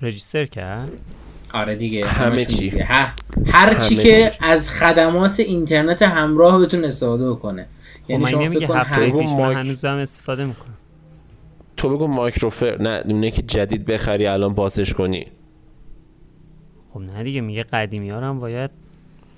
رجیستر 0.03 0.47
کرد. 0.47 0.91
آره 1.55 1.77
دیگه 1.77 2.07
همه 2.07 2.45
چی. 2.45 2.71
هر 3.47 3.75
چی 3.75 3.97
که 3.97 4.33
از 4.41 4.71
خدمات 4.71 5.41
اینترنت 5.41 6.03
همراه 6.03 6.63
بتون 6.63 6.85
استفاده 6.85 7.31
بکنه 7.31 7.67
یعنی 8.09 8.25
خب 8.25 8.31
شما 8.31 8.49
فکر 8.85 9.11
کن 9.11 9.23
مایک... 9.23 9.59
هنوزم 9.59 9.97
استفاده 9.97 10.45
می‌کنه 10.45 10.75
تو 11.77 11.89
بگو 11.89 12.07
مایکروفر 12.07 12.83
نه 12.83 13.03
اونه 13.05 13.31
که 13.31 13.43
جدید 13.43 13.85
بخری 13.85 14.27
الان 14.27 14.55
بازش 14.55 14.95
کنی. 14.95 15.27
خب 16.93 17.01
نه 17.01 17.23
دیگه 17.23 17.41
میگه 17.41 17.63
قدیمی 17.63 18.11
ها 18.11 18.21
هم 18.21 18.41
باید 18.41 18.71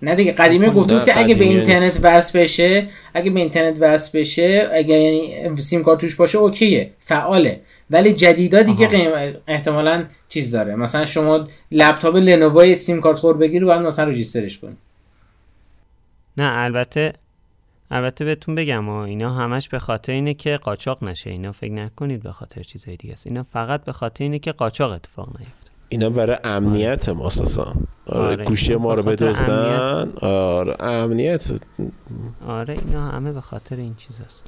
نه 0.03 0.15
دیگه 0.15 0.33
قدیمی 0.33 0.71
گفت 0.71 1.07
که 1.07 1.19
اگه 1.19 1.35
به 1.35 1.45
اینترنت 1.45 2.01
وصل 2.03 2.41
بشه 2.41 2.89
اگه 3.15 3.31
به 3.31 3.41
اینترنت 3.41 3.79
وصل 3.81 4.19
بشه 4.19 4.69
اگه 4.73 4.95
یعنی 4.95 5.57
سیم 5.61 5.83
کارت 5.83 6.01
توش 6.01 6.15
باشه 6.15 6.39
اوکیه 6.39 6.91
فعاله. 6.99 7.61
ولی 7.91 8.13
جدیدا 8.13 8.63
دیگه 8.63 8.87
قیم 8.89 9.11
احتمالا 9.47 10.05
چیز 10.29 10.55
داره. 10.55 10.75
مثلا 10.75 11.07
شما 11.07 11.47
لپتاپ 11.73 12.17
لنوو 12.17 12.75
سیم 12.75 13.01
کارت 13.01 13.19
خور 13.19 13.37
بگیری 13.37 13.65
باید 13.65 13.83
مثلا 13.83 14.09
رجیسترش 14.09 14.59
کنی 14.59 14.77
نه 16.37 16.53
البته 16.57 17.13
البته 17.91 18.25
بهتون 18.25 18.55
بگم 18.55 18.85
ها 18.85 19.05
اینا 19.05 19.31
همش 19.31 19.69
به 19.69 19.79
خاطر 19.79 20.13
اینه 20.13 20.35
که 20.35 20.57
قاچاق 20.57 21.05
نشه. 21.05 21.31
اینا 21.31 21.53
فکر 21.53 21.73
نکنید 21.73 22.23
به 22.23 22.33
خاطر 22.33 22.63
چیزای 22.63 22.97
دیگه 22.97 23.13
است. 23.13 23.27
اینا 23.27 23.47
فقط 23.53 23.85
به 23.85 23.93
خاطر 23.93 24.25
اینه 24.25 24.39
که 24.39 24.53
قاچاق 24.53 24.93
اتفاق 24.93 25.29
نیفته. 25.29 25.68
اینا 25.89 26.11
برای 26.11 26.37
امنیت 26.45 27.09
ما 27.09 27.27
اساسا 27.27 27.75
آره, 28.07 28.21
آره 28.21 28.45
گوشی 28.45 28.77
ما 28.77 28.95
رو 28.95 29.03
بدزدن. 29.03 30.13
آره 30.21 30.77
امنیت. 30.83 31.53
آره 32.47 32.75
اینا 32.75 33.09
همه 33.09 33.33
به 33.33 33.41
خاطر 33.41 33.77
این 33.77 33.95
چیز 33.95 34.21
است 34.21 34.45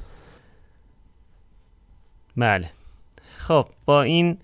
بله. 2.37 2.69
خب 3.37 3.67
با 3.85 4.01
این 4.01 4.37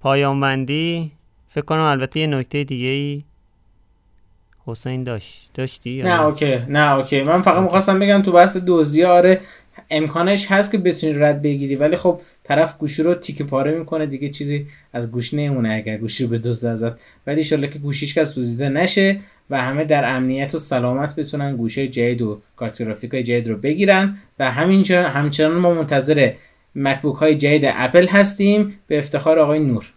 پایان 0.00 0.40
بندی 0.40 1.12
فکر 1.48 1.64
کنم 1.64 1.80
البته 1.80 2.20
یه 2.20 2.26
نکته 2.26 2.64
دیگه 2.64 2.88
ای 2.88 3.24
حسین 4.70 5.04
داشت. 5.04 5.50
داشتی 5.54 6.02
نه 6.02 6.22
OK. 6.22 6.58
نه 6.68 6.92
OK. 6.92 7.22
من 7.22 7.42
فقط 7.42 7.62
می‌خواستم 7.62 7.98
بگم 7.98 8.22
تو 8.22 8.32
بحث 8.32 8.56
دزدی 8.56 9.04
آره 9.04 9.40
امکانش 9.90 10.46
هست 10.52 10.72
که 10.72 10.78
بتونی 10.78 11.12
رد 11.12 11.42
بگیری 11.42 11.74
ولی 11.74 11.96
خب 11.96 12.20
طرف 12.44 12.78
گوشی 12.78 13.02
رو 13.02 13.14
تیکه 13.14 13.44
پاره 13.44 13.78
می‌کنه 13.78 14.06
دیگه 14.06 14.28
چیزی 14.28 14.66
از 14.92 15.12
گوشی 15.12 15.34
نمونه 15.34 15.72
اگر 15.72 15.96
گوشی 15.96 16.24
رو 16.24 16.30
بدزده 16.30 16.64
ازت. 16.64 16.92
ولی 17.26 17.54
ان‌شاالله 17.54 17.70
که 17.70 17.78
گوشیش 17.78 18.14
که 18.14 18.24
دزدیده 18.24 18.68
نشه 18.68 19.20
و 19.50 19.62
همه 19.62 19.84
در 19.84 20.16
امنیت 20.16 20.54
و 20.54 20.58
سلامت 20.58 21.16
بتونن 21.16 21.56
گوشی 21.56 21.88
جدید 21.88 22.22
و 22.22 22.40
کارت 22.56 22.82
گرافیک 22.82 23.10
های 23.10 23.22
جدید 23.22 23.48
رو 23.48 23.56
بگیرن. 23.56 24.16
و 24.38 24.50
همینجا 24.50 25.08
همچنان 25.08 25.52
ما 25.56 25.74
منتظر 25.74 26.32
مکبوک 26.74 27.16
های 27.16 27.34
جدید 27.34 27.64
اپل 27.64 28.06
هستیم. 28.06 28.78
به 28.86 28.98
افتخار 28.98 29.38
آقای 29.38 29.58
نور. 29.58 29.92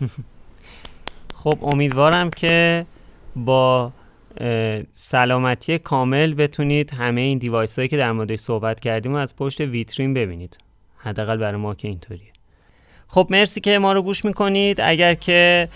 خب 1.42 1.58
امیدوارم 1.62 2.30
که 2.30 2.86
با 3.44 3.92
سلامتی 4.94 5.78
کامل 5.78 6.34
بتونید 6.34 6.94
همه 6.94 7.20
این 7.20 7.38
device 7.38 7.76
هایی 7.76 7.88
که 7.88 7.96
در 7.96 8.12
موردش 8.12 8.38
صحبت 8.38 8.80
کردیم 8.80 9.14
و 9.14 9.16
از 9.16 9.36
پشت 9.36 9.60
ویترین 9.60 10.14
ببینید. 10.14 10.58
حداقل 10.96 11.36
برای 11.36 11.60
ما 11.60 11.74
که 11.74 11.88
اینطوریه. 11.88 12.32
خب 13.08 13.26
مرسی 13.30 13.60
که 13.60 13.78
ما 13.78 13.92
رو 13.92 14.02
گوش 14.02 14.24
می‌کنید. 14.24 14.80
اگر 14.80 15.14
که 15.14 15.68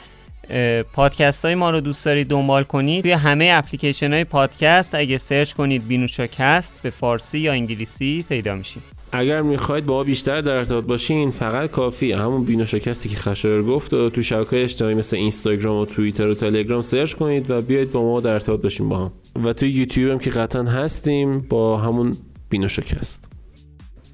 پادکست 0.93 1.45
های 1.45 1.55
ما 1.55 1.71
رو 1.71 1.81
دوست 1.81 2.05
دارید 2.05 2.29
دنبال 2.29 2.65
کنید 2.65 3.03
توی 3.03 3.13
همه 3.13 3.51
اپلیکیشن 3.53 4.13
های 4.13 4.25
پادکست 4.25 4.95
اگه 4.95 5.19
سرچ 5.19 5.53
کنید 5.53 5.89
بینوشاکست 5.89 6.75
به 6.83 6.91
فارسی 6.91 7.39
یا 7.39 7.53
انگلیسی 7.53 8.25
پیدا 8.29 8.55
میشیم. 8.55 8.83
اگر 9.13 9.43
می‌خواید 9.43 9.87
با 9.87 10.05
بیشتر 10.05 10.41
در 10.41 10.53
ارتباط 10.53 10.85
باشین 10.85 11.31
فقط 11.31 11.71
کافیه 11.71 12.13
همون 12.13 12.45
بینو 12.45 12.65
شکستی 12.65 13.09
که 13.09 13.17
خشایر 13.17 13.63
گفت 13.63 13.95
و 13.95 14.11
تو 14.11 14.23
شبکه 14.23 14.63
اجتماعی 14.63 14.95
مثل 14.95 15.17
اینستاگرام 15.17 15.77
و 15.77 15.87
توییتر 15.87 16.29
و 16.29 16.35
تلگرام 16.35 16.81
سرچ 16.81 17.15
کنید 17.15 17.51
و 17.51 17.63
بیاید 17.63 17.91
با 17.91 18.03
ما 18.03 18.21
در 18.21 18.33
ارتباط 18.33 18.63
باشیم 18.63 18.89
با 18.89 18.99
هم. 18.99 19.13
و 19.45 19.53
توی 19.53 19.71
یوتیوب 19.71 20.13
هم 20.13 20.19
که 20.19 20.31
قطعا 20.31 20.63
هستیم 20.63 21.39
با 21.39 21.77
همون 21.77 22.17
بینو 22.51 22.69
شکست. 22.69 23.29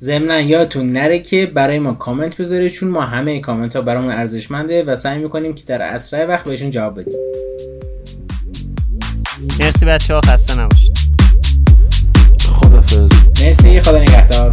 ضمنا 0.00 0.40
یادتون 0.40 0.92
نره 0.92 1.18
که 1.18 1.46
برای 1.46 1.78
ما 1.78 1.92
کامنت 1.92 2.36
بذارید 2.36 2.72
چون 2.72 2.88
ما 2.88 3.00
همه 3.00 3.40
کامنت 3.40 3.76
ها 3.76 3.82
برامون 3.82 4.12
ارزشمنده 4.12 4.84
و 4.84 4.96
سعی 4.96 5.22
می‌کنیم 5.22 5.54
که 5.54 5.62
در 5.66 5.82
اسرع 5.82 6.26
وقت 6.26 6.44
بهشون 6.44 6.70
جواب 6.70 7.00
بدیم. 7.00 7.14
مرسی 9.60 9.86
بچه 9.86 10.14
ها 10.14 10.20
خسته 10.20 10.60
نباشید. 10.60 11.07
خدافظ 12.88 13.12
مرسی 13.44 13.80
خدا 13.80 13.98
نگهدار. 13.98 14.52